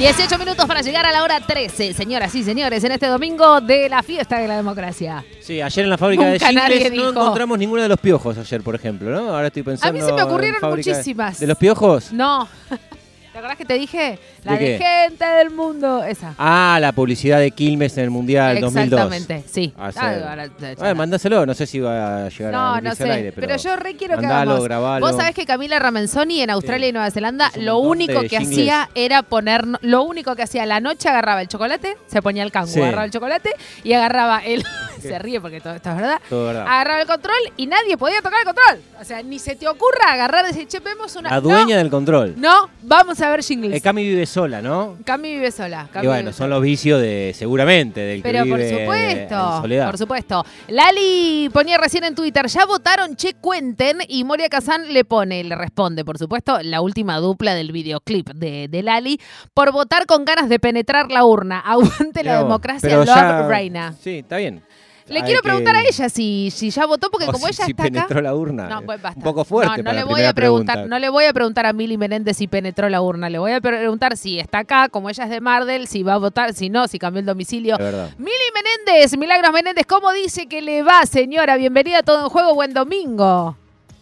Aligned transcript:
18 0.00 0.38
minutos 0.38 0.64
para 0.64 0.80
llegar 0.80 1.04
a 1.04 1.12
la 1.12 1.22
hora 1.22 1.40
13, 1.40 1.92
señoras 1.92 2.34
y 2.34 2.42
señores, 2.42 2.82
en 2.84 2.92
este 2.92 3.06
domingo 3.06 3.60
de 3.60 3.86
la 3.90 4.02
fiesta 4.02 4.38
de 4.38 4.48
la 4.48 4.56
democracia. 4.56 5.22
Sí, 5.42 5.60
ayer 5.60 5.84
en 5.84 5.90
la 5.90 5.98
fábrica 5.98 6.22
Nunca 6.24 6.48
de 6.70 6.78
Gingles 6.78 6.92
no 6.94 7.10
encontramos 7.10 7.58
ninguno 7.58 7.82
de 7.82 7.88
los 7.90 8.00
piojos 8.00 8.38
ayer, 8.38 8.62
por 8.62 8.74
ejemplo, 8.74 9.10
¿no? 9.10 9.28
Ahora 9.28 9.48
estoy 9.48 9.60
A 9.60 9.64
pensando. 9.66 9.92
mí 9.92 10.00
se 10.02 10.10
me 10.14 10.22
ocurrieron 10.22 10.70
muchísimas. 10.70 11.38
¿De 11.38 11.46
los 11.46 11.58
piojos? 11.58 12.14
No. 12.14 12.48
¿Te 13.32 13.38
acordás 13.38 13.58
que 13.58 13.66
te 13.66 13.74
dije? 13.74 14.18
La 14.44 14.52
¿De 14.56 14.78
gente 14.78 15.24
del 15.24 15.50
mundo. 15.50 16.02
Esa. 16.02 16.34
Ah, 16.38 16.78
la 16.80 16.92
publicidad 16.92 17.38
de 17.38 17.50
Quilmes 17.50 17.96
en 17.98 18.04
el 18.04 18.10
Mundial 18.10 18.60
2002. 18.60 19.00
Exactamente, 19.00 19.44
sí. 19.50 19.72
Ah, 19.78 19.90
Ah, 20.80 20.94
mandáselo, 20.94 21.44
no 21.46 21.52
sé 21.54 21.66
si 21.66 21.78
va 21.80 22.24
a 22.24 22.28
llegar 22.28 22.54
a 22.54 22.80
No, 22.80 22.94
sé. 22.94 23.04
al 23.04 23.10
aire, 23.12 23.32
pero, 23.32 23.46
pero, 23.48 23.58
yo 23.60 23.76
re 23.76 23.96
quiero 23.96 24.14
que 24.16 24.22
mandalo, 24.22 24.50
hagamos. 24.52 24.64
grabalo. 24.64 25.06
Vos 25.06 25.16
sabés 25.16 25.34
que 25.34 25.44
Camila 25.44 25.78
Ramenzoni 25.78 26.40
en 26.40 26.50
Australia 26.50 26.88
y 26.88 26.92
Nueva 26.92 27.10
Zelanda 27.10 27.50
lo 27.56 27.78
único 27.78 28.20
que 28.22 28.36
hacía 28.38 28.88
era 28.94 29.22
poner. 29.22 29.64
Lo 29.82 30.02
único 30.04 30.34
que 30.36 30.42
hacía 30.42 30.64
la 30.66 30.80
noche 30.80 31.08
agarraba 31.08 31.42
el 31.42 31.48
chocolate, 31.48 31.96
se 32.06 32.22
ponía 32.22 32.42
el 32.42 32.50
cangu, 32.52 32.68
Sí. 32.72 32.80
agarraba 32.80 33.04
el 33.04 33.10
chocolate 33.10 33.50
y 33.84 33.92
agarraba 33.92 34.38
el. 34.44 34.64
se 35.02 35.18
ríe 35.18 35.40
porque 35.40 35.60
todo 35.60 35.74
esto 35.74 35.90
es 35.90 35.96
verdad. 35.96 36.20
Todo 36.28 36.46
verdad. 36.46 36.62
Agarraba 36.66 37.00
el 37.02 37.06
control 37.06 37.36
y 37.56 37.66
nadie 37.66 37.96
podía 37.96 38.22
tocar 38.22 38.40
el 38.40 38.44
control. 38.46 38.80
O 39.00 39.04
sea, 39.04 39.22
ni 39.22 39.38
se 39.38 39.54
te 39.56 39.66
ocurra 39.68 40.12
agarrar 40.12 40.44
y 40.44 40.48
decir, 40.48 40.66
che, 40.68 40.80
vemos 40.80 41.14
una. 41.16 41.30
La 41.30 41.40
dueña 41.40 41.76
no, 41.76 41.82
del 41.82 41.90
control. 41.90 42.34
no, 42.36 42.68
vamos 42.82 43.20
a 43.20 43.30
ver 43.30 43.42
jingles. 43.42 43.76
Eh, 43.76 43.80
Cami 43.80 44.02
vive 44.02 44.26
sola, 44.30 44.62
¿no? 44.62 44.96
Cami 45.04 45.32
vive 45.34 45.50
sola. 45.50 45.88
Cami 45.92 46.04
y 46.04 46.08
bueno, 46.08 46.20
vive 46.22 46.32
son 46.32 46.44
sola. 46.46 46.54
los 46.56 46.62
vicios 46.62 47.00
de, 47.00 47.32
seguramente, 47.36 48.00
del 48.00 48.22
que 48.22 48.28
Pero 48.30 48.46
por 48.46 48.58
vive 48.58 48.70
supuesto, 48.80 49.34
en 49.56 49.62
soledad. 49.62 49.86
por 49.86 49.98
supuesto. 49.98 50.44
Lali 50.68 51.50
ponía 51.52 51.76
recién 51.78 52.04
en 52.04 52.14
Twitter, 52.14 52.46
ya 52.46 52.64
votaron, 52.64 53.16
che, 53.16 53.34
cuenten. 53.34 53.98
Y 54.08 54.24
Moria 54.24 54.48
Kazan 54.48 54.92
le 54.92 55.04
pone, 55.04 55.44
le 55.44 55.54
responde, 55.54 56.04
por 56.04 56.16
supuesto, 56.18 56.58
la 56.62 56.80
última 56.80 57.18
dupla 57.18 57.54
del 57.54 57.72
videoclip 57.72 58.30
de, 58.30 58.68
de 58.68 58.82
Lali, 58.82 59.20
por 59.52 59.72
votar 59.72 60.06
con 60.06 60.24
ganas 60.24 60.48
de 60.48 60.58
penetrar 60.58 61.10
la 61.10 61.24
urna. 61.24 61.58
Aguante 61.64 62.24
la 62.24 62.38
democracia, 62.38 62.96
love 62.96 63.06
ya- 63.06 63.48
reina. 63.48 63.92
Sí, 64.00 64.18
está 64.18 64.36
bien. 64.38 64.62
Le 65.10 65.22
quiero 65.22 65.42
que- 65.42 65.48
preguntar 65.48 65.76
a 65.76 65.82
ella 65.82 66.08
si, 66.08 66.50
si 66.50 66.70
ya 66.70 66.86
votó, 66.86 67.10
porque 67.10 67.26
o 67.26 67.32
como 67.32 67.46
si- 67.46 67.52
ella 67.52 67.64
si 67.64 67.70
está 67.72 67.82
penetró 67.82 68.18
acá. 68.18 68.22
la 68.22 68.34
urna. 68.34 68.68
No, 68.68 68.82
pues 68.82 69.02
basta. 69.02 69.18
Un 69.18 69.24
poco 69.24 69.44
fuerte 69.44 69.70
No, 69.72 69.76
no 69.78 69.84
para 69.84 69.98
le 69.98 70.04
voy 70.04 70.22
a 70.22 70.32
preguntar, 70.32 70.74
pregunta. 70.76 70.94
no 70.94 70.98
le 71.00 71.08
voy 71.08 71.24
a 71.24 71.32
preguntar 71.32 71.66
a 71.66 71.72
Mili 71.72 71.98
Menéndez 71.98 72.36
si 72.36 72.46
penetró 72.46 72.88
la 72.88 73.02
urna. 73.02 73.28
Le 73.28 73.38
voy 73.38 73.52
a 73.52 73.60
preguntar 73.60 74.16
si 74.16 74.38
está 74.38 74.60
acá, 74.60 74.88
como 74.88 75.10
ella 75.10 75.24
es 75.24 75.30
de 75.30 75.40
Mardel, 75.40 75.86
si 75.88 76.02
va 76.02 76.14
a 76.14 76.18
votar, 76.18 76.54
si 76.54 76.70
no, 76.70 76.86
si 76.88 76.98
cambió 76.98 77.20
el 77.20 77.26
domicilio. 77.26 77.76
Mili 78.18 78.32
Menéndez, 78.54 79.16
Milagros 79.18 79.52
Menéndez, 79.52 79.84
¿cómo 79.86 80.12
dice 80.12 80.46
que 80.46 80.62
le 80.62 80.82
va, 80.82 81.04
señora? 81.06 81.56
Bienvenida 81.56 81.98
a 81.98 82.02
Todo 82.02 82.22
en 82.24 82.28
Juego, 82.28 82.54
buen 82.54 82.72
domingo. 82.72 83.56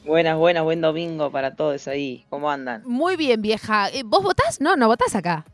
Buenas, 0.04 0.38
buenas, 0.38 0.62
buen 0.64 0.80
domingo 0.80 1.30
para 1.30 1.54
todos 1.54 1.86
ahí. 1.86 2.24
¿Cómo 2.30 2.50
andan? 2.50 2.82
Muy 2.86 3.16
bien, 3.16 3.42
vieja. 3.42 3.88
Eh, 3.90 4.02
¿Vos 4.04 4.22
votás? 4.22 4.58
No, 4.60 4.74
no 4.76 4.86
votás 4.88 5.14
acá. 5.14 5.44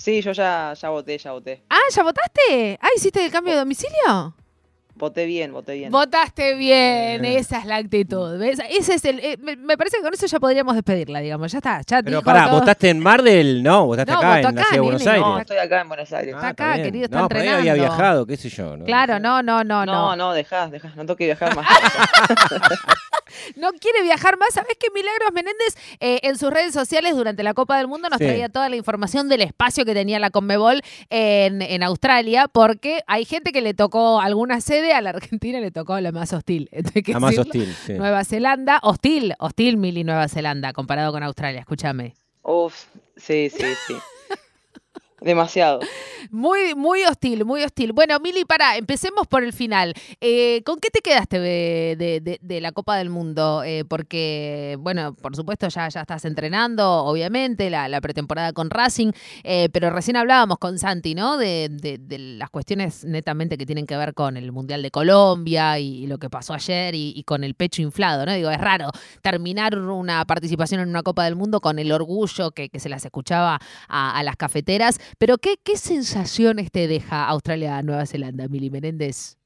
Sí, 0.00 0.22
yo 0.22 0.32
ya, 0.32 0.72
ya 0.80 0.88
voté, 0.88 1.18
ya 1.18 1.32
voté. 1.32 1.62
Ah, 1.68 1.76
¿ya 1.94 2.02
votaste? 2.02 2.78
Ah, 2.80 2.88
¿hiciste 2.96 3.22
el 3.22 3.30
cambio 3.30 3.52
de 3.52 3.58
domicilio? 3.60 4.34
Voté 4.94 5.26
bien, 5.26 5.52
voté 5.52 5.74
bien. 5.74 5.90
Votaste 5.92 6.54
bien, 6.54 7.24
esa 7.24 7.58
es 7.58 7.64
la 7.66 7.76
actitud. 7.76 8.38
¿ves? 8.38 8.60
Ese 8.70 8.94
es 8.94 9.04
el. 9.04 9.18
eh, 9.20 9.36
me, 9.40 9.56
me 9.56 9.76
parece 9.78 9.98
que 9.98 10.02
con 10.02 10.12
eso 10.14 10.26
ya 10.26 10.40
podríamos 10.40 10.74
despedirla, 10.74 11.20
digamos. 11.20 11.52
Ya 11.52 11.58
está, 11.58 11.80
ya 11.86 12.02
Pero 12.02 12.18
dijo 12.18 12.22
pará, 12.22 12.46
todo. 12.48 12.60
¿votaste 12.60 12.88
en 12.90 12.98
Mardel? 13.00 13.62
No, 13.62 13.86
votaste 13.86 14.12
No, 14.12 14.18
acá, 14.18 14.28
votó 14.36 14.48
en 14.48 14.54
la 14.54 14.60
acá, 14.60 14.62
ciudad 14.62 14.72
de 14.72 14.80
Buenos 14.80 15.00
nene, 15.00 15.10
Aires. 15.12 15.26
no, 15.26 15.38
estoy 15.38 15.56
acá 15.58 15.80
en 15.82 15.88
Buenos 15.88 16.12
Aires. 16.12 16.34
Está 16.34 16.46
Ah, 16.46 16.50
acá, 16.50 16.72
bien. 16.74 16.84
querido, 16.84 17.04
está 17.04 17.18
No, 17.18 17.28
por 17.28 17.36
ahí 17.38 17.48
había 17.48 17.58
entrenando. 17.72 17.82
viajado, 17.96 18.26
qué 18.26 18.36
sé 18.36 18.48
yo. 18.50 18.76
¿no? 18.76 18.84
Claro, 18.86 19.20
no, 19.20 19.42
no, 19.42 19.64
no, 19.64 19.84
no. 19.86 19.92
No, 19.92 20.16
no, 20.16 20.32
dejá, 20.34 20.68
dejá, 20.68 20.92
no 20.96 21.04
toque 21.06 21.24
viajar 21.26 21.54
más. 21.56 21.66
No 23.56 23.70
quiere 23.72 24.02
viajar 24.02 24.38
más. 24.38 24.54
¿Sabés 24.54 24.76
que 24.78 24.88
Milagros 24.94 25.32
Menéndez 25.32 25.76
eh, 26.00 26.20
en 26.22 26.36
sus 26.38 26.50
redes 26.50 26.72
sociales 26.72 27.14
durante 27.16 27.42
la 27.42 27.54
Copa 27.54 27.76
del 27.78 27.88
Mundo 27.88 28.08
nos 28.08 28.18
Sí. 28.18 28.24
traía 28.26 28.48
toda 28.48 28.68
la 28.68 28.76
información 28.76 29.28
del 29.28 29.42
espacio 29.42 29.84
que 29.84 29.94
tenía 29.94 30.18
la 30.18 30.30
Conmebol 30.30 30.82
en, 31.10 31.62
en 31.62 31.82
Australia? 31.82 32.48
Porque 32.48 33.02
hay 33.06 33.24
gente 33.24 33.52
que 33.52 33.60
le 33.60 33.74
tocó 33.74 34.20
alguna 34.20 34.60
sede, 34.60 34.92
a 34.92 35.00
la 35.00 35.10
Argentina 35.10 35.60
le 35.60 35.70
tocó 35.70 35.98
la 36.00 36.12
más 36.12 36.32
hostil. 36.32 36.68
La 37.06 37.20
más 37.20 37.30
decirlo. 37.36 37.42
hostil, 37.60 37.74
sí. 37.86 37.92
Nueva 37.94 38.24
Zelanda, 38.24 38.78
hostil, 38.82 39.34
hostil 39.38 39.76
Mili 39.76 40.04
Nueva 40.04 40.28
Zelanda 40.28 40.72
comparado 40.72 41.12
con 41.12 41.22
Australia, 41.22 41.60
escúchame. 41.60 42.14
Uf, 42.42 42.84
sí, 43.16 43.50
sí, 43.50 43.64
sí. 43.86 43.94
Demasiado. 45.20 45.80
Muy, 46.30 46.74
muy 46.76 47.02
hostil, 47.04 47.44
muy 47.44 47.64
hostil. 47.64 47.92
Bueno, 47.92 48.18
Mili, 48.20 48.44
para, 48.44 48.76
empecemos 48.76 49.26
por 49.26 49.42
el 49.42 49.52
final. 49.52 49.94
Eh, 50.20 50.62
¿Con 50.64 50.78
qué 50.78 50.88
te 50.90 51.00
quedaste 51.00 51.40
de, 51.40 52.38
de- 52.40 52.60
la 52.60 52.72
Copa 52.72 52.96
del 52.96 53.10
Mundo? 53.10 53.62
Eh, 53.64 53.84
porque, 53.84 54.76
bueno, 54.80 55.14
por 55.14 55.34
supuesto 55.34 55.66
ya, 55.68 55.88
ya 55.88 56.02
estás 56.02 56.24
entrenando, 56.24 57.04
obviamente, 57.04 57.68
la, 57.70 58.00
pretemporada 58.00 58.52
con 58.52 58.70
Racing, 58.70 59.12
eh, 59.42 59.68
pero 59.72 59.90
recién 59.90 60.16
hablábamos 60.16 60.58
con 60.58 60.78
Santi, 60.78 61.14
¿no? 61.14 61.36
De, 61.36 61.68
de- 61.70 61.98
las 62.18 62.50
cuestiones 62.50 63.04
netamente 63.04 63.58
que 63.58 63.66
tienen 63.66 63.86
que 63.86 63.96
ver 63.96 64.14
con 64.14 64.36
el 64.36 64.52
Mundial 64.52 64.82
de 64.82 64.90
Colombia 64.90 65.78
y, 65.78 66.06
lo 66.06 66.18
que 66.18 66.30
pasó 66.30 66.54
ayer 66.54 66.94
y, 66.94 67.22
con 67.24 67.44
el 67.44 67.54
pecho 67.54 67.82
inflado, 67.82 68.24
¿no? 68.24 68.32
Digo, 68.32 68.50
es 68.50 68.60
raro 68.60 68.90
terminar 69.22 69.78
una 69.78 70.24
participación 70.24 70.80
en 70.80 70.88
una 70.88 71.02
Copa 71.02 71.24
del 71.24 71.34
Mundo 71.36 71.60
con 71.60 71.78
el 71.78 71.90
orgullo 71.92 72.52
que, 72.52 72.70
se 72.78 72.88
las 72.88 73.04
escuchaba 73.04 73.58
a 73.88 74.22
las 74.22 74.36
cafeteras. 74.36 74.98
Pero 75.18 75.38
¿qué, 75.38 75.56
qué 75.62 75.76
sensaciones 75.76 76.70
te 76.70 76.86
deja 76.88 77.26
Australia-Nueva 77.26 78.06
Zelanda, 78.06 78.48
Mili 78.48 78.70
Menéndez? 78.70 79.38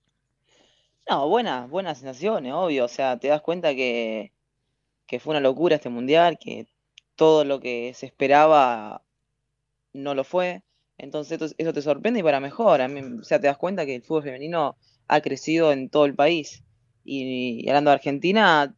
No, 1.09 1.29
buenas, 1.29 1.69
buenas 1.69 1.99
sensaciones, 1.99 2.53
obvio. 2.55 2.85
O 2.85 2.89
sea, 2.89 3.19
te 3.19 3.29
das 3.29 3.43
cuenta 3.43 3.75
que, 3.75 4.33
que 5.07 5.21
fue 5.21 5.33
una 5.33 5.41
locura 5.41 5.77
este 5.77 5.91
mundial, 5.91 6.39
que 6.39 6.67
todo 7.17 7.45
lo 7.45 7.61
que 7.61 7.93
se 7.95 8.07
esperaba 8.07 9.03
no 9.93 10.15
lo 10.15 10.25
fue. 10.25 10.63
Entonces 10.99 11.55
eso, 11.59 11.73
te 11.73 11.83
sorprende 11.83 12.21
y 12.21 12.23
para 12.23 12.41
mejor. 12.41 12.81
O 12.81 13.25
sea, 13.25 13.41
te 13.41 13.47
das 13.49 13.59
cuenta 13.59 13.87
que 13.87 13.97
el 13.97 14.03
fútbol 14.03 14.25
femenino 14.25 14.77
ha 15.09 15.21
crecido 15.21 15.73
en 15.73 15.91
todo 15.91 16.07
el 16.07 16.15
país. 16.15 16.65
Y, 17.05 17.65
y 17.65 17.69
hablando 17.69 17.91
de 17.91 17.97
Argentina, 17.97 18.75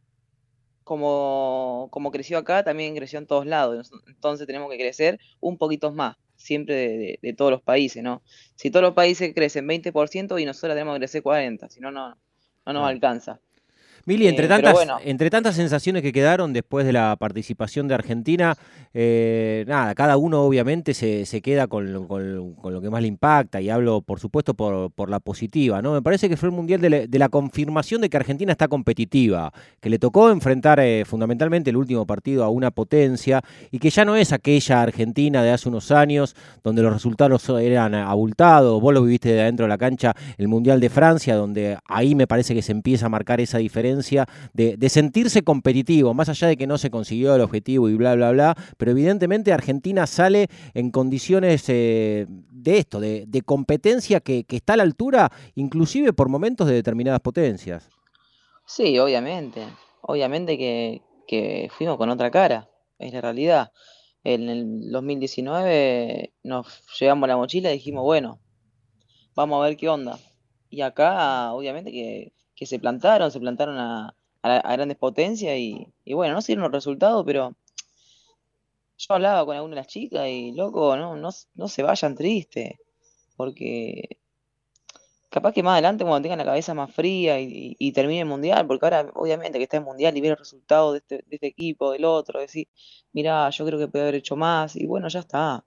como, 0.87 1.89
como 1.91 2.11
creció 2.11 2.37
acá, 2.37 2.63
también 2.63 2.95
creció 2.95 3.19
en 3.19 3.27
todos 3.27 3.45
lados. 3.45 3.91
Entonces 4.07 4.47
tenemos 4.47 4.71
que 4.71 4.77
crecer 4.77 5.19
un 5.41 5.57
poquito 5.57 5.91
más, 5.91 6.15
siempre 6.37 6.75
de, 6.75 6.87
de- 6.97 7.19
de 7.21 7.33
todos 7.33 7.51
los 7.51 7.61
países, 7.61 8.03
¿no? 8.03 8.23
Si 8.55 8.71
todos 8.71 8.83
los 8.83 8.93
países 8.93 9.33
crecen 9.35 9.67
20% 9.67 10.39
y 10.39 10.45
nosotros 10.45 10.73
tenemos 10.75 10.95
que 10.95 10.99
crecer 10.99 11.23
40%, 11.23 11.69
si 11.69 11.79
no, 11.81 11.91
no, 11.91 12.09
no 12.65 12.73
nos 12.73 12.87
alcanza. 12.89 13.41
Mili, 14.07 14.27
entre 14.27 14.45
Eh, 14.45 14.47
pero 14.47 14.55
tantas, 14.61 14.73
bueno. 14.73 14.97
entre 15.03 15.29
tantas 15.29 15.55
sensaciones 15.55 16.01
que 16.01 16.11
quedaron 16.13 16.53
después 16.53 16.85
de 16.85 16.93
la 16.93 17.15
participación 17.19 17.87
de 17.89 17.93
Argentina, 17.93 18.55
eh, 18.93 19.65
nada, 19.67 19.93
cada 19.95 20.15
uno 20.15 20.43
obviamente 20.43 20.93
se, 20.93 21.25
se 21.25 21.41
queda 21.41 21.67
con, 21.67 21.91
lo- 21.91 22.07
con 22.07 22.33
lo- 22.35 22.55
con 22.55 22.73
lo 22.73 22.79
que 22.79 22.89
más 22.89 23.01
le 23.01 23.09
impacta 23.09 23.59
y 23.59 23.69
hablo, 23.69 24.01
por 24.01 24.21
supuesto, 24.21 24.53
por, 24.53 24.91
por 24.91 25.09
la 25.09 25.19
positiva, 25.19 25.81
¿no? 25.81 25.91
Me 25.93 26.01
parece 26.01 26.29
que 26.29 26.37
fue 26.37 26.47
el 26.47 26.55
mundial 26.55 26.79
de, 26.79 26.89
la- 26.89 27.05
de 27.07 27.19
la 27.19 27.27
confirmación 27.27 27.99
de 27.99 28.09
que 28.09 28.15
Argentina 28.15 28.53
está 28.53 28.69
competitiva, 28.69 29.51
que 29.81 29.89
le 29.89 29.99
tocó 29.99 30.29
enfrentar 30.31 30.79
eh, 30.79 31.03
fundamentalmente 31.05 31.69
el 31.69 31.75
último 31.75 32.05
partido 32.07 32.45
a 32.45 32.49
una 32.49 32.71
potencia 32.71 33.41
y 33.71 33.79
que 33.79 33.89
ya 33.89 34.05
no 34.05 34.15
es 34.15 34.31
aquella 34.31 34.83
Argentina 34.83 35.43
de 35.43 35.51
hace 35.51 35.67
unos 35.67 35.91
años 35.91 36.33
donde 36.63 36.81
los 36.81 36.93
resultados 36.93 37.47
eran 37.49 37.93
abultados. 37.93 38.81
Vos 38.81 38.93
lo 38.93 39.03
viviste 39.03 39.33
de 39.33 39.41
adentro 39.41 39.65
de 39.65 39.69
la 39.69 39.77
cancha, 39.77 40.13
el 40.37 40.47
mundial 40.47 40.79
de 40.79 40.89
Francia, 40.89 41.35
donde 41.35 41.77
ahí 41.85 42.15
me 42.15 42.25
parece 42.25 42.55
que 42.55 42.61
se 42.61 42.71
empieza 42.71 43.07
a 43.07 43.09
marcar 43.09 43.41
esa 43.41 43.57
diferencia 43.57 43.96
de, 44.53 44.89
sentirse 44.89 45.43
competitivo, 45.43 46.13
más 46.13 46.29
allá 46.29 46.47
de 46.47 46.57
que 46.57 46.67
no 46.67 46.77
se 46.77 46.89
consiguió 46.89 47.35
el 47.35 47.41
objetivo 47.41 47.89
y 47.89 47.95
bla, 47.95 48.15
bla, 48.15 48.31
bla, 48.31 48.55
pero 48.77 48.91
evidentemente 48.91 49.53
Argentina 49.53 50.07
sale 50.07 50.47
en 50.73 50.91
condiciones 50.91 51.65
eh, 51.67 52.25
de 52.29 52.77
esto, 52.77 52.99
de, 52.99 53.41
competencia 53.45 54.19
que, 54.19 54.43
que 54.43 54.57
está 54.57 54.73
a 54.73 54.77
la 54.77 54.83
altura, 54.83 55.31
inclusive 55.55 56.13
por 56.13 56.29
momentos 56.29 56.67
de 56.67 56.73
determinadas 56.73 57.21
potencias. 57.21 57.89
Sí, 58.65 58.99
obviamente. 58.99 59.63
Obviamente 60.01 60.57
que, 60.57 61.01
que 61.27 61.69
fuimos 61.77 61.97
con 61.97 62.09
otra 62.09 62.31
cara, 62.31 62.69
es 62.97 63.13
la 63.13 63.21
realidad. 63.21 63.71
En 64.23 64.49
el 64.49 64.91
2019 64.91 66.33
nos 66.43 66.83
llevamos 66.99 67.29
la 67.29 67.37
mochila 67.37 67.69
y 67.69 67.75
dijimos, 67.75 68.03
bueno, 68.03 68.39
vamos 69.35 69.59
a 69.59 69.67
ver 69.67 69.77
qué 69.77 69.87
onda. 69.87 70.19
Y 70.69 70.81
acá, 70.81 71.53
obviamente 71.53 71.91
que, 71.91 72.33
que 72.57 72.67
se 72.67 72.79
plantaron, 72.79 73.31
se 73.31 73.41
plantaron 73.41 73.77
a, 73.79 74.15
a 74.43 74.73
grandes 74.77 74.97
potencias 74.99 75.57
y, 75.57 75.87
y 76.05 76.13
bueno, 76.15 76.35
no 76.35 76.41
dieron 76.41 76.63
los 76.65 76.73
resultados, 76.73 77.23
pero 77.25 77.55
yo 78.97 79.13
hablaba 79.13 79.45
con 79.45 79.55
alguna 79.55 79.75
de 79.75 79.81
las 79.81 79.87
chicas 79.87 80.27
y 80.27 80.51
loco, 80.53 80.95
no, 80.97 81.15
no, 81.15 81.29
no 81.55 81.67
se 81.67 81.83
vayan 81.83 82.15
tristes, 82.15 82.73
porque 83.37 84.19
capaz 85.29 85.53
que 85.53 85.63
más 85.63 85.73
adelante 85.73 86.03
cuando 86.05 86.23
tengan 86.23 86.39
la 86.39 86.45
cabeza 86.45 86.73
más 86.73 86.91
fría 86.93 87.39
y, 87.39 87.75
y- 87.79 87.91
termine 87.91 88.21
el 88.21 88.25
mundial, 88.27 88.65
porque 88.67 88.85
ahora 88.85 89.11
obviamente 89.15 89.57
que 89.57 89.63
está 89.63 89.77
el 89.77 89.83
mundial 89.83 90.15
y 90.17 90.21
ver 90.21 90.31
el 90.31 90.37
resultado 90.37 90.93
de 90.93 90.99
este, 90.99 91.15
de 91.27 91.35
este 91.35 91.47
equipo, 91.47 91.91
del 91.91 92.05
otro, 92.05 92.39
decir, 92.39 92.67
mirá, 93.13 93.49
yo 93.49 93.65
creo 93.65 93.79
que 93.79 93.87
puede 93.87 94.03
haber 94.05 94.15
hecho 94.15 94.35
más, 94.35 94.75
y 94.75 94.85
bueno, 94.85 95.07
ya 95.09 95.19
está, 95.19 95.65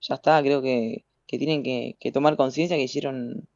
ya 0.00 0.16
está, 0.16 0.42
creo 0.42 0.62
que, 0.62 1.04
que 1.26 1.38
tienen 1.38 1.62
que, 1.62 1.96
tomar 2.12 2.36
conciencia 2.36 2.76
que 2.78 2.84
hicieron, 2.84 3.48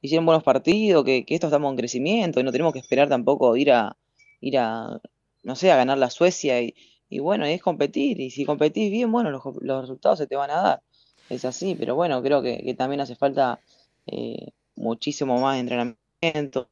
hicieron 0.00 0.26
buenos 0.26 0.44
partidos, 0.44 1.04
que, 1.04 1.24
que 1.24 1.34
esto 1.34 1.48
estamos 1.48 1.70
en 1.70 1.76
crecimiento 1.76 2.40
y 2.40 2.42
no 2.42 2.52
tenemos 2.52 2.72
que 2.72 2.78
esperar 2.80 3.08
tampoco 3.08 3.56
ir 3.56 3.72
a, 3.72 3.96
ir 4.40 4.58
a, 4.58 5.00
no 5.42 5.56
sé, 5.56 5.70
a 5.72 5.76
ganar 5.76 5.98
la 5.98 6.10
Suecia 6.10 6.60
y, 6.62 6.74
y 7.10 7.20
bueno, 7.20 7.46
es 7.46 7.62
competir, 7.62 8.20
y 8.20 8.30
si 8.30 8.44
competís 8.44 8.90
bien, 8.90 9.10
bueno, 9.10 9.30
los, 9.30 9.42
resultados 9.80 10.18
se 10.18 10.26
te 10.26 10.36
van 10.36 10.50
a 10.50 10.62
dar. 10.62 10.82
Es 11.30 11.44
así, 11.44 11.74
pero 11.74 11.94
bueno, 11.94 12.22
creo 12.22 12.42
que, 12.42 12.74
también 12.76 13.00
hace 13.00 13.16
falta 13.16 13.60
eh, 14.06 14.52
muchísimo 14.76 15.38
más 15.40 15.58
entrenamiento, 15.58 16.68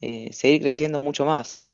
eh, 0.00 0.32
seguir 0.32 0.62
creciendo 0.62 1.02
mucho 1.02 1.24
más. 1.24 1.71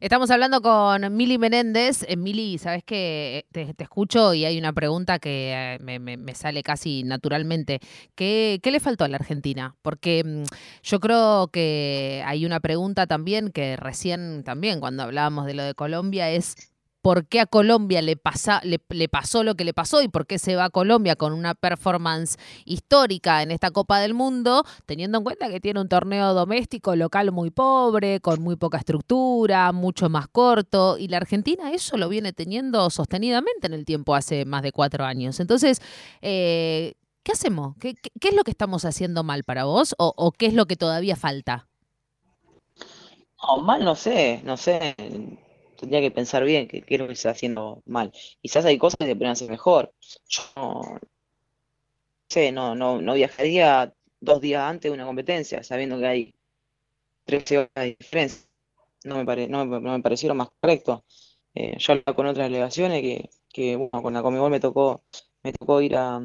Estamos 0.00 0.30
hablando 0.30 0.60
con 0.60 1.16
Mili 1.16 1.38
Menéndez. 1.38 2.04
Eh, 2.08 2.16
Mili, 2.16 2.58
sabes 2.58 2.82
que 2.82 3.46
te, 3.52 3.74
escucho 3.78 4.34
y 4.34 4.44
hay 4.44 4.58
una 4.58 4.72
pregunta 4.72 5.18
que 5.18 5.78
me, 5.80 6.34
sale 6.34 6.62
casi 6.62 7.04
naturalmente. 7.04 7.80
¿Qué, 8.14 8.58
¿Qué, 8.62 8.70
le 8.70 8.80
faltó 8.80 9.04
a 9.04 9.08
la 9.08 9.16
Argentina? 9.16 9.76
Porque 9.82 10.24
mm, 10.24 10.44
yo 10.82 11.00
creo 11.00 11.48
que 11.52 12.22
hay 12.26 12.44
una 12.46 12.60
pregunta 12.60 13.06
también 13.06 13.50
que 13.52 13.76
recién 13.76 14.42
también 14.44 14.80
cuando 14.80 15.04
hablábamos 15.04 15.46
de 15.46 15.54
lo 15.54 15.62
de 15.62 15.74
Colombia 15.74 16.30
es 16.30 16.71
por 17.02 17.26
qué 17.26 17.40
a 17.40 17.46
Colombia 17.46 18.00
le, 18.00 18.16
pasa, 18.16 18.62
le, 18.64 18.78
pasó 19.08 19.42
lo 19.42 19.56
que 19.56 19.64
le 19.64 19.74
pasó 19.74 20.02
y 20.02 20.08
por 20.08 20.26
qué 20.26 20.38
se 20.38 20.54
va 20.54 20.66
a 20.66 20.70
Colombia 20.70 21.16
con 21.16 21.32
una 21.32 21.54
performance 21.54 22.38
histórica 22.64 23.42
en 23.42 23.50
esta 23.50 23.72
Copa 23.72 23.98
del 23.98 24.14
Mundo, 24.14 24.64
teniendo 24.86 25.18
en 25.18 25.24
cuenta 25.24 25.50
que 25.50 25.60
tiene 25.60 25.80
un 25.80 25.88
torneo 25.88 26.32
doméstico 26.32 26.94
local 26.94 27.32
muy 27.32 27.50
pobre, 27.50 28.20
con 28.20 28.40
muy 28.40 28.54
poca 28.54 28.78
estructura, 28.78 29.72
mucho 29.72 30.08
más 30.08 30.28
corto, 30.28 30.96
y 30.96 31.08
la 31.08 31.16
Argentina 31.16 31.72
eso 31.72 31.96
lo 31.96 32.08
viene 32.08 32.32
teniendo 32.32 32.88
sostenidamente 32.88 33.66
en 33.66 33.74
el 33.74 33.84
tiempo 33.84 34.14
hace 34.14 34.44
más 34.44 34.62
de 34.62 34.70
cuatro 34.70 35.04
años. 35.04 35.40
Entonces, 35.40 35.82
eh, 36.20 36.94
¿qué 37.24 37.32
hacemos? 37.32 37.74
¿Qué, 37.80 37.96
es 38.20 38.34
lo 38.34 38.44
que 38.44 38.52
estamos 38.52 38.84
haciendo 38.84 39.24
mal 39.24 39.42
para 39.42 39.64
vos 39.64 39.96
o, 39.98 40.30
qué 40.30 40.46
es 40.46 40.54
lo 40.54 40.66
que 40.66 40.76
todavía 40.76 41.16
falta? 41.16 41.66
Mal 43.60 43.84
no 43.84 43.96
sé, 43.96 44.40
no 44.44 44.56
sé 44.56 44.94
tendría 45.82 46.00
que 46.00 46.10
pensar 46.12 46.44
bien 46.44 46.68
qué 46.68 46.98
lo 46.98 47.06
que 47.08 47.14
está 47.14 47.30
haciendo 47.30 47.82
mal. 47.86 48.12
Quizás 48.40 48.64
hay 48.64 48.78
cosas 48.78 48.96
que 48.98 49.06
se 49.06 49.16
pueden 49.16 49.32
hacer 49.32 49.50
mejor. 49.50 49.92
Yo 50.28 50.42
no 50.56 50.98
sé, 52.28 52.52
no, 52.52 52.74
no, 52.74 53.00
no 53.00 53.14
viajaría 53.14 53.92
dos 54.20 54.40
días 54.40 54.62
antes 54.62 54.90
de 54.90 54.94
una 54.94 55.06
competencia, 55.06 55.62
sabiendo 55.62 55.98
que 55.98 56.06
hay 56.06 56.34
13 57.26 57.58
horas 57.58 57.72
de 57.76 57.96
diferencia. 57.98 58.48
No 59.04 59.16
me, 59.18 59.24
pare, 59.26 59.48
no, 59.48 59.66
me 59.66 60.02
parecieron 60.02 60.38
más 60.38 60.50
correcto. 60.60 61.04
Eh, 61.54 61.76
yo 61.78 61.94
hablaba 61.94 62.14
con 62.16 62.26
otras 62.26 62.48
delegaciones 62.48 63.02
que, 63.02 63.30
que 63.52 63.76
bueno, 63.76 64.02
con 64.02 64.14
la 64.14 64.22
Comebol 64.22 64.50
me 64.52 64.60
tocó, 64.60 65.04
me 65.44 65.52
tocó 65.54 65.82
ir 65.82 65.96
a, 65.96 66.20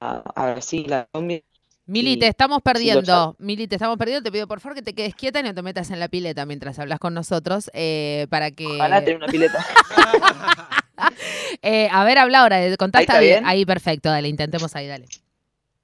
a, 0.00 0.22
a 0.34 0.52
Brasil, 0.52 0.92
a 0.92 1.06
Colombia, 1.12 1.42
Mili, 1.88 2.18
te 2.18 2.28
estamos 2.28 2.60
perdiendo. 2.60 3.34
Mili, 3.38 3.66
te 3.66 3.76
estamos 3.76 3.96
perdiendo. 3.96 4.22
Te 4.22 4.30
pido 4.30 4.46
por 4.46 4.60
favor 4.60 4.76
que 4.76 4.82
te 4.82 4.94
quedes 4.94 5.14
quieta 5.14 5.40
y 5.40 5.42
no 5.42 5.54
te 5.54 5.62
metas 5.62 5.90
en 5.90 5.98
la 5.98 6.08
pileta 6.08 6.44
mientras 6.44 6.78
hablas 6.78 6.98
con 6.98 7.14
nosotros. 7.14 7.70
Eh, 7.72 8.26
para 8.28 8.50
que. 8.50 8.66
Ojalá 8.66 9.00
tener 9.00 9.16
una 9.16 9.26
pileta. 9.26 9.64
eh, 11.62 11.88
a 11.90 12.04
ver, 12.04 12.18
habla 12.18 12.42
ahora. 12.42 12.76
Contaste 12.76 13.10
ahí, 13.10 13.26
bien? 13.26 13.46
ahí, 13.46 13.64
perfecto. 13.64 14.10
Dale, 14.10 14.28
intentemos 14.28 14.76
ahí, 14.76 14.86
dale. 14.86 15.06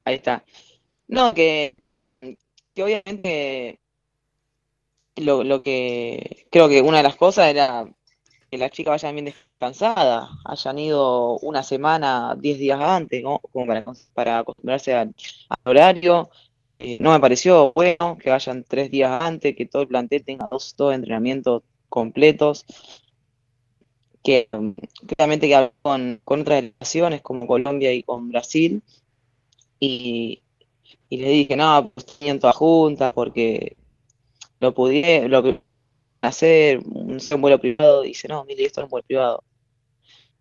Ahí 0.05 0.17
está. 0.17 0.45
No, 1.09 1.33
que, 1.33 1.75
que 2.75 2.83
obviamente 2.83 3.81
lo, 5.17 5.43
lo 5.43 5.63
que 5.63 6.47
creo 6.51 6.69
que 6.69 6.83
una 6.83 6.99
de 6.99 7.05
las 7.05 7.17
cosas 7.17 7.49
era 7.49 7.87
que 8.51 8.59
las 8.59 8.71
chicas 8.73 9.03
vayan 9.03 9.15
bien 9.17 9.35
descansadas, 9.65 10.31
hayan 10.45 10.79
ido 10.79 11.39
una 11.39 11.63
semana, 11.63 12.37
diez 12.39 12.59
días 12.59 12.81
antes, 12.81 13.23
como 13.23 13.67
para, 14.15 14.39
acostumbrarse 14.39 14.95
al, 14.95 15.15
horario. 15.65 16.31
Eh, 16.79 16.99
no 17.01 17.13
me 17.13 17.21
pareció 17.21 17.73
bueno 17.75 18.19
que 18.19 18.31
vayan 18.31 18.65
tres 18.65 18.91
días 18.91 19.23
antes, 19.23 19.57
que 19.57 19.67
todo 19.67 19.83
el 19.83 19.89
plantel 19.89 20.25
tenga 20.25 20.49
dos, 20.51 20.75
dos 20.77 20.95
entrenamientos 20.95 21.63
completos. 21.89 22.65
Que 24.23 24.49
claramente 25.07 25.49
que 25.49 25.71
con, 25.83 26.21
con 26.25 26.41
otras 26.41 26.63
delegaciones 26.63 27.23
como 27.23 27.47
Colombia 27.47 27.93
y 27.93 28.03
con 28.03 28.29
Brasil. 28.31 28.83
Y, 29.81 30.43
y 31.09 31.17
le 31.19 31.29
dije, 31.29 31.57
no, 31.57 31.91
pues 31.95 32.07
tenían 32.07 32.39
toda 32.41 32.53
junta 32.53 33.13
porque 33.13 33.77
lo 34.61 34.75
pude, 34.75 35.29
lo 35.29 35.43
hacer 36.27 36.79
un, 36.85 37.19
vuelo 37.41 37.61
privado, 37.61 38.03
dice, 38.03 38.29
no, 38.29 38.45
mire, 38.45 38.65
esto 38.65 38.81
es 38.81 38.85
un 38.85 38.91
vuelo 38.91 39.07
privado. 39.07 39.45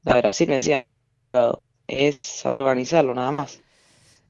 Verdad, 0.03 0.33
sí 0.33 0.45
me 0.47 0.55
decía, 0.57 0.87
es 1.87 2.45
organizarlo 2.45 3.13
nada 3.13 3.31
más. 3.31 3.63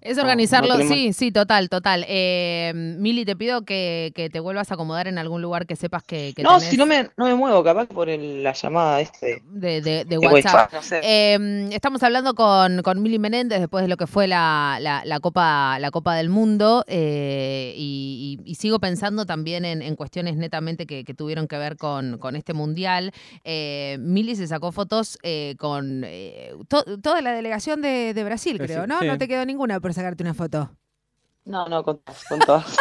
Es 0.04 0.18
organizarlo, 0.18 0.78
sí, 0.80 1.14
sí, 1.14 1.32
total, 1.32 1.70
total. 1.70 2.06
Eh, 2.10 2.74
Mili, 2.76 3.24
te 3.24 3.38
pido 3.38 3.64
que, 3.64 4.12
te 4.32 4.40
vuelvas 4.42 4.70
a 4.70 4.74
acomodar 4.74 5.08
en 5.08 5.18
algún 5.18 5.42
lugar 5.42 5.66
que 5.66 5.78
sepas 5.78 6.04
que, 6.04 6.34
No, 6.44 6.60
si 6.60 6.76
no 6.76 6.86
me, 6.86 7.10
no 7.16 7.26
me 7.26 7.36
muevo, 7.36 7.64
capaz 7.64 7.86
por 7.86 8.10
la 8.10 8.52
llamada 8.52 9.00
este 9.00 9.42
de, 9.46 10.18
WhatsApp. 10.18 10.74
Em, 11.02 11.72
estamos 11.72 12.04
hablando 12.04 12.34
con, 12.36 12.82
con 12.82 13.02
Mili 13.02 13.18
Menéndez 13.18 13.62
después 13.62 13.84
de 13.84 13.88
lo 13.88 13.96
que 13.96 14.06
fue 14.06 14.28
la, 14.28 14.78
la, 14.82 15.20
Copa, 15.22 15.80
la 15.80 15.90
Copa 15.90 16.16
del 16.16 16.28
Mundo 16.28 16.84
eh, 16.88 17.74
y, 17.78 18.56
sigo 18.60 18.80
pensando 18.80 19.26
también 19.26 19.66
en, 19.66 19.96
cuestiones 19.96 20.36
netamente 20.38 20.86
que, 20.86 21.04
tuvieron 21.14 21.48
que 21.48 21.58
ver 21.58 21.78
con, 21.78 22.18
con 22.18 22.36
este 22.36 22.54
Mundial. 22.54 23.12
Eh, 23.44 23.98
Mili 24.00 24.36
se 24.36 24.48
sacó 24.48 24.72
fotos 24.72 25.18
eh, 25.24 25.56
con 25.58 26.06
toda 26.68 27.22
la 27.22 27.32
delegación 27.32 27.82
de, 27.82 28.22
Brasil, 28.24 28.58
creo, 28.58 28.86
¿no? 28.86 29.02
No 29.02 29.18
te 29.18 29.28
quedó 29.28 29.46
ninguna, 29.46 29.80
sacarte 29.94 30.24
una 30.24 30.34
foto? 30.34 30.76
No, 31.46 31.68
no, 31.68 31.84
con, 31.84 32.02
con 32.30 32.40
todas. 32.40 32.78